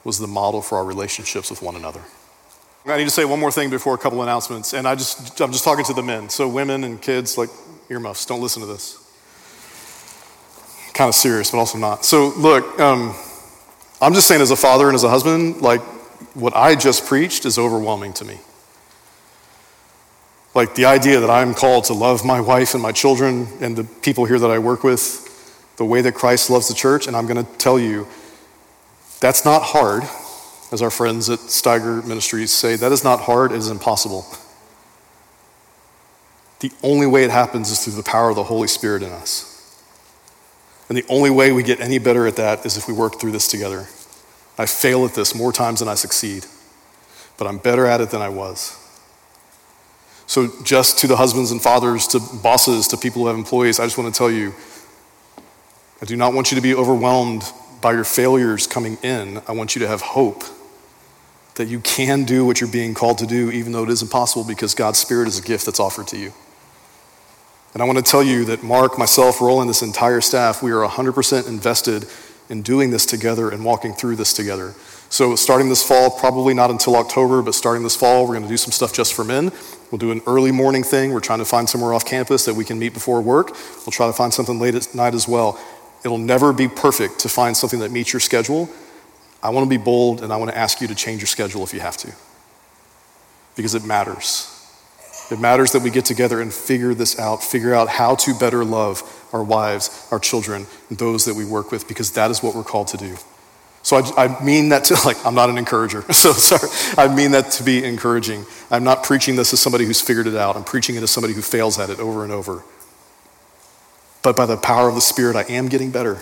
was 0.05 0.19
the 0.19 0.27
model 0.27 0.61
for 0.61 0.77
our 0.77 0.85
relationships 0.85 1.49
with 1.49 1.61
one 1.61 1.75
another? 1.75 2.01
I 2.85 2.97
need 2.97 3.03
to 3.03 3.09
say 3.09 3.25
one 3.25 3.41
more 3.41 3.51
thing 3.51 3.69
before 3.69 3.95
a 3.95 3.97
couple 3.97 4.23
announcements, 4.23 4.73
and 4.73 4.87
I 4.87 4.95
just, 4.95 5.41
I'm 5.41 5.51
just 5.51 5.65
talking 5.65 5.83
to 5.85 5.93
the 5.93 6.03
men. 6.03 6.29
So, 6.29 6.47
women 6.47 6.85
and 6.85 7.01
kids, 7.01 7.37
like 7.37 7.49
earmuffs, 7.89 8.25
don't 8.25 8.41
listen 8.41 8.61
to 8.61 8.65
this 8.65 9.06
kind 10.97 11.07
of 11.07 11.15
serious, 11.15 11.51
but 11.51 11.59
also 11.59 11.77
not. 11.77 12.03
So, 12.03 12.33
look, 12.37 12.79
um, 12.79 13.15
I'm 14.01 14.13
just 14.13 14.27
saying, 14.27 14.41
as 14.41 14.51
a 14.51 14.55
father 14.55 14.87
and 14.87 14.95
as 14.95 15.03
a 15.03 15.09
husband, 15.09 15.61
like 15.61 15.81
what 16.33 16.55
I 16.55 16.75
just 16.75 17.05
preached 17.05 17.45
is 17.45 17.57
overwhelming 17.57 18.13
to 18.13 18.25
me. 18.25 18.39
Like 20.55 20.73
the 20.73 20.85
idea 20.85 21.19
that 21.19 21.29
I'm 21.29 21.53
called 21.53 21.85
to 21.85 21.93
love 21.93 22.25
my 22.25 22.41
wife 22.41 22.73
and 22.73 22.81
my 22.81 22.91
children 22.91 23.47
and 23.61 23.75
the 23.75 23.83
people 23.83 24.25
here 24.25 24.39
that 24.39 24.49
I 24.49 24.57
work 24.57 24.83
with 24.83 25.23
the 25.77 25.85
way 25.85 26.01
that 26.01 26.13
Christ 26.13 26.49
loves 26.49 26.67
the 26.67 26.73
church, 26.73 27.05
and 27.05 27.15
I'm 27.15 27.27
going 27.27 27.45
to 27.45 27.51
tell 27.57 27.77
you, 27.77 28.07
that's 29.19 29.45
not 29.45 29.61
hard, 29.61 30.03
as 30.71 30.81
our 30.81 30.89
friends 30.89 31.29
at 31.29 31.39
Steiger 31.39 32.03
Ministries 32.05 32.51
say. 32.51 32.75
That 32.75 32.91
is 32.91 33.03
not 33.03 33.21
hard, 33.21 33.51
it 33.51 33.57
is 33.57 33.69
impossible. 33.69 34.25
The 36.59 36.71
only 36.81 37.05
way 37.05 37.23
it 37.23 37.29
happens 37.29 37.69
is 37.69 37.83
through 37.83 37.93
the 37.93 38.03
power 38.03 38.31
of 38.31 38.35
the 38.35 38.43
Holy 38.43 38.67
Spirit 38.67 39.03
in 39.03 39.11
us. 39.11 39.56
And 40.89 40.97
the 40.97 41.05
only 41.09 41.29
way 41.29 41.51
we 41.51 41.63
get 41.63 41.79
any 41.81 41.99
better 41.99 42.27
at 42.27 42.37
that 42.37 42.65
is 42.65 42.77
if 42.77 42.87
we 42.87 42.93
work 42.93 43.19
through 43.19 43.31
this 43.31 43.47
together. 43.47 43.87
I 44.57 44.65
fail 44.65 45.05
at 45.05 45.13
this 45.13 45.35
more 45.35 45.51
times 45.51 45.79
than 45.79 45.87
I 45.87 45.95
succeed, 45.95 46.45
but 47.37 47.45
I'm 47.47 47.57
better 47.57 47.85
at 47.85 48.01
it 48.01 48.09
than 48.09 48.21
I 48.21 48.29
was. 48.29 48.83
So, 50.25 50.49
just 50.63 50.99
to 50.99 51.07
the 51.07 51.15
husbands 51.15 51.51
and 51.51 51.61
fathers, 51.61 52.07
to 52.07 52.19
bosses, 52.19 52.87
to 52.89 52.97
people 52.97 53.21
who 53.21 53.27
have 53.27 53.37
employees, 53.37 53.79
I 53.79 53.85
just 53.85 53.97
want 53.97 54.13
to 54.13 54.17
tell 54.17 54.31
you 54.31 54.53
I 56.01 56.05
do 56.05 56.15
not 56.15 56.33
want 56.33 56.51
you 56.51 56.55
to 56.55 56.61
be 56.61 56.75
overwhelmed 56.75 57.43
by 57.81 57.93
your 57.93 58.03
failures 58.03 58.67
coming 58.67 58.97
in. 59.03 59.41
I 59.47 59.53
want 59.53 59.75
you 59.75 59.79
to 59.81 59.87
have 59.87 60.01
hope 60.01 60.43
that 61.55 61.67
you 61.67 61.79
can 61.79 62.23
do 62.23 62.45
what 62.45 62.61
you're 62.61 62.71
being 62.71 62.93
called 62.93 63.17
to 63.17 63.25
do, 63.25 63.49
even 63.51 63.71
though 63.71 63.83
it 63.83 63.89
is 63.89 64.03
impossible, 64.03 64.43
because 64.43 64.75
God's 64.75 64.99
Spirit 64.99 65.27
is 65.27 65.39
a 65.39 65.41
gift 65.41 65.65
that's 65.65 65.79
offered 65.79 66.07
to 66.07 66.17
you. 66.17 66.33
And 67.77 67.83
I 67.83 67.85
want 67.85 68.03
to 68.03 68.11
tell 68.11 68.23
you 68.23 68.43
that 68.45 68.63
Mark, 68.63 68.97
myself, 68.97 69.39
Roland, 69.39 69.69
this 69.69 69.83
entire 69.83 70.19
staff, 70.19 70.63
we 70.63 70.71
are 70.71 70.83
100% 70.83 71.47
invested 71.47 72.07
in 72.49 72.63
doing 72.63 72.89
this 72.89 73.05
together 73.05 73.51
and 73.51 73.63
walking 73.63 73.93
through 73.93 74.15
this 74.15 74.33
together. 74.33 74.73
So, 75.09 75.35
starting 75.35 75.69
this 75.69 75.87
fall, 75.87 76.09
probably 76.09 76.55
not 76.55 76.71
until 76.71 76.95
October, 76.95 77.43
but 77.43 77.53
starting 77.53 77.83
this 77.83 77.95
fall, 77.95 78.23
we're 78.23 78.33
going 78.33 78.41
to 78.41 78.49
do 78.49 78.57
some 78.57 78.71
stuff 78.71 78.95
just 78.95 79.13
for 79.13 79.23
men. 79.23 79.51
We'll 79.91 79.99
do 79.99 80.09
an 80.09 80.21
early 80.25 80.51
morning 80.51 80.81
thing. 80.81 81.13
We're 81.13 81.19
trying 81.19 81.37
to 81.37 81.45
find 81.45 81.69
somewhere 81.69 81.93
off 81.93 82.03
campus 82.03 82.45
that 82.45 82.55
we 82.55 82.65
can 82.65 82.79
meet 82.79 82.95
before 82.95 83.21
work. 83.21 83.51
We'll 83.85 83.91
try 83.91 84.07
to 84.07 84.13
find 84.13 84.33
something 84.33 84.59
late 84.59 84.73
at 84.73 84.95
night 84.95 85.13
as 85.13 85.27
well. 85.27 85.59
It'll 86.03 86.17
never 86.17 86.53
be 86.53 86.67
perfect 86.67 87.19
to 87.19 87.29
find 87.29 87.55
something 87.55 87.81
that 87.81 87.91
meets 87.91 88.11
your 88.11 88.21
schedule. 88.21 88.69
I 89.43 89.51
want 89.51 89.65
to 89.65 89.69
be 89.69 89.77
bold 89.77 90.23
and 90.23 90.33
I 90.33 90.37
want 90.37 90.49
to 90.49 90.57
ask 90.57 90.81
you 90.81 90.87
to 90.87 90.95
change 90.95 91.21
your 91.21 91.27
schedule 91.27 91.61
if 91.61 91.75
you 91.75 91.79
have 91.81 91.97
to, 91.97 92.11
because 93.55 93.75
it 93.75 93.85
matters. 93.85 94.56
It 95.29 95.39
matters 95.39 95.73
that 95.73 95.81
we 95.81 95.89
get 95.89 96.05
together 96.05 96.41
and 96.41 96.53
figure 96.53 96.93
this 96.93 97.19
out, 97.19 97.43
figure 97.43 97.73
out 97.73 97.89
how 97.89 98.15
to 98.15 98.33
better 98.33 98.63
love 98.63 99.03
our 99.33 99.43
wives, 99.43 100.07
our 100.11 100.19
children, 100.19 100.65
and 100.89 100.97
those 100.97 101.25
that 101.25 101.35
we 101.35 101.43
work 101.43 101.71
with, 101.71 101.87
because 101.87 102.11
that 102.11 102.31
is 102.31 102.41
what 102.41 102.55
we're 102.55 102.63
called 102.63 102.87
to 102.89 102.97
do. 102.97 103.17
So 103.83 103.97
I, 103.97 104.25
I, 104.25 104.43
mean 104.43 104.69
that 104.69 104.85
to, 104.85 104.93
like, 105.05 105.23
I'm 105.25 105.35
not 105.35 105.49
an 105.49 105.57
encourager. 105.57 106.03
So 106.13 106.31
sorry. 106.33 106.69
I 106.97 107.13
mean 107.13 107.31
that 107.31 107.51
to 107.51 107.63
be 107.63 107.83
encouraging. 107.83 108.45
I'm 108.71 108.83
not 108.83 109.03
preaching 109.03 109.35
this 109.35 109.53
as 109.53 109.61
somebody 109.61 109.85
who's 109.85 110.01
figured 110.01 110.27
it 110.27 110.35
out. 110.35 110.55
I'm 110.55 110.63
preaching 110.63 110.95
it 110.95 111.03
as 111.03 111.11
somebody 111.11 111.33
who 111.33 111.41
fails 111.41 111.77
at 111.77 111.89
it 111.89 111.99
over 111.99 112.23
and 112.23 112.31
over. 112.31 112.63
But 114.23 114.35
by 114.35 114.45
the 114.45 114.57
power 114.57 114.89
of 114.89 114.95
the 114.95 115.01
Spirit, 115.01 115.35
I 115.35 115.43
am 115.43 115.67
getting 115.67 115.91
better. 115.91 116.17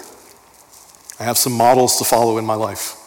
I 1.19 1.23
have 1.23 1.37
some 1.37 1.53
models 1.53 1.97
to 1.97 2.03
follow 2.03 2.37
in 2.37 2.45
my 2.45 2.55
life. 2.55 2.97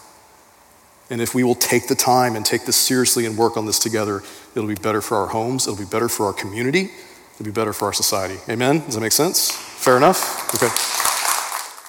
And 1.11 1.20
if 1.20 1.34
we 1.34 1.42
will 1.42 1.54
take 1.54 1.88
the 1.88 1.94
time 1.94 2.36
and 2.36 2.44
take 2.44 2.66
this 2.66 2.76
seriously 2.76 3.24
and 3.24 3.36
work 3.36 3.56
on 3.56 3.66
this 3.66 3.78
together, 3.78 4.22
it'll 4.54 4.68
be 4.68 4.74
better 4.74 5.00
for 5.00 5.16
our 5.16 5.28
homes, 5.28 5.66
it'll 5.66 5.78
be 5.78 5.88
better 5.88 6.09
for 6.09 6.26
our 6.26 6.32
community, 6.32 6.90
it'll 7.34 7.44
be 7.44 7.50
better 7.50 7.72
for 7.72 7.86
our 7.86 7.92
society. 7.92 8.36
Amen? 8.48 8.80
Does 8.80 8.94
that 8.94 9.00
make 9.00 9.12
sense? 9.12 9.50
Fair 9.50 9.96
enough? 9.96 10.54
Okay. 10.54 10.68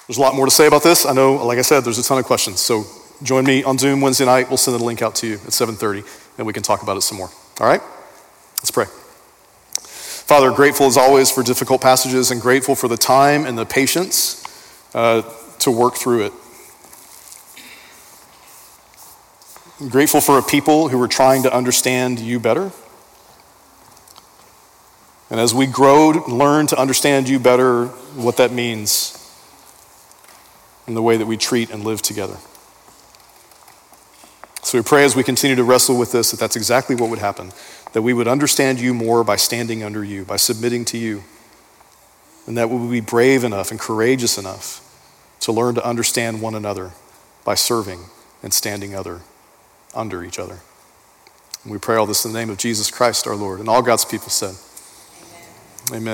There's 0.06 0.18
a 0.18 0.20
lot 0.20 0.34
more 0.34 0.46
to 0.46 0.50
say 0.50 0.66
about 0.66 0.82
this. 0.82 1.06
I 1.06 1.12
know, 1.12 1.34
like 1.34 1.58
I 1.58 1.62
said, 1.62 1.80
there's 1.80 1.98
a 1.98 2.02
ton 2.02 2.18
of 2.18 2.24
questions. 2.24 2.60
So 2.60 2.84
join 3.22 3.44
me 3.44 3.62
on 3.62 3.78
Zoom 3.78 4.00
Wednesday 4.00 4.24
night. 4.24 4.48
We'll 4.48 4.56
send 4.56 4.78
the 4.78 4.82
link 4.82 5.02
out 5.02 5.14
to 5.16 5.26
you 5.26 5.34
at 5.34 5.52
7:30, 5.52 6.02
and 6.38 6.46
we 6.46 6.52
can 6.52 6.62
talk 6.62 6.82
about 6.82 6.96
it 6.96 7.02
some 7.02 7.18
more. 7.18 7.30
All 7.60 7.66
right? 7.66 7.80
Let's 8.58 8.70
pray. 8.70 8.86
Father, 10.30 10.50
grateful 10.52 10.86
as 10.86 10.96
always 10.96 11.30
for 11.30 11.42
difficult 11.42 11.80
passages 11.80 12.30
and 12.30 12.40
grateful 12.40 12.74
for 12.74 12.88
the 12.88 12.96
time 12.96 13.46
and 13.46 13.58
the 13.58 13.66
patience 13.66 14.44
uh, 14.94 15.22
to 15.58 15.70
work 15.70 15.96
through 15.96 16.26
it. 16.26 16.32
Grateful 19.88 20.20
for 20.20 20.38
a 20.38 20.42
people 20.42 20.90
who 20.90 21.00
are 21.00 21.08
trying 21.08 21.42
to 21.44 21.54
understand 21.54 22.18
you 22.18 22.38
better. 22.38 22.70
And 25.30 25.40
as 25.40 25.54
we 25.54 25.66
grow, 25.66 26.10
learn 26.28 26.66
to 26.66 26.78
understand 26.78 27.30
you 27.30 27.38
better, 27.38 27.86
what 27.86 28.36
that 28.36 28.52
means 28.52 29.16
in 30.86 30.92
the 30.92 31.00
way 31.00 31.16
that 31.16 31.24
we 31.24 31.38
treat 31.38 31.70
and 31.70 31.82
live 31.82 32.02
together. 32.02 32.36
So 34.62 34.76
we 34.76 34.82
pray 34.82 35.02
as 35.04 35.16
we 35.16 35.22
continue 35.22 35.56
to 35.56 35.64
wrestle 35.64 35.98
with 35.98 36.12
this 36.12 36.30
that 36.32 36.40
that's 36.40 36.56
exactly 36.56 36.94
what 36.94 37.08
would 37.08 37.18
happen, 37.18 37.50
that 37.94 38.02
we 38.02 38.12
would 38.12 38.28
understand 38.28 38.80
you 38.80 38.92
more 38.92 39.24
by 39.24 39.36
standing 39.36 39.82
under 39.82 40.04
you, 40.04 40.26
by 40.26 40.36
submitting 40.36 40.84
to 40.86 40.98
you, 40.98 41.24
and 42.46 42.54
that 42.58 42.68
we 42.68 42.76
would 42.76 42.90
be 42.90 43.00
brave 43.00 43.44
enough 43.44 43.70
and 43.70 43.80
courageous 43.80 44.36
enough 44.36 44.86
to 45.40 45.52
learn 45.52 45.74
to 45.76 45.86
understand 45.86 46.42
one 46.42 46.54
another 46.54 46.90
by 47.46 47.54
serving 47.54 48.04
and 48.42 48.52
standing 48.52 48.94
other 48.94 49.22
under 49.94 50.24
each 50.24 50.38
other. 50.38 50.58
And 51.62 51.72
we 51.72 51.78
pray 51.78 51.96
all 51.96 52.06
this 52.06 52.24
in 52.24 52.32
the 52.32 52.38
name 52.38 52.50
of 52.50 52.58
Jesus 52.58 52.90
Christ 52.90 53.26
our 53.26 53.36
Lord. 53.36 53.60
And 53.60 53.68
all 53.68 53.82
God's 53.82 54.04
people 54.04 54.28
said, 54.28 54.54
Amen. 55.90 56.02
Amen. 56.02 56.02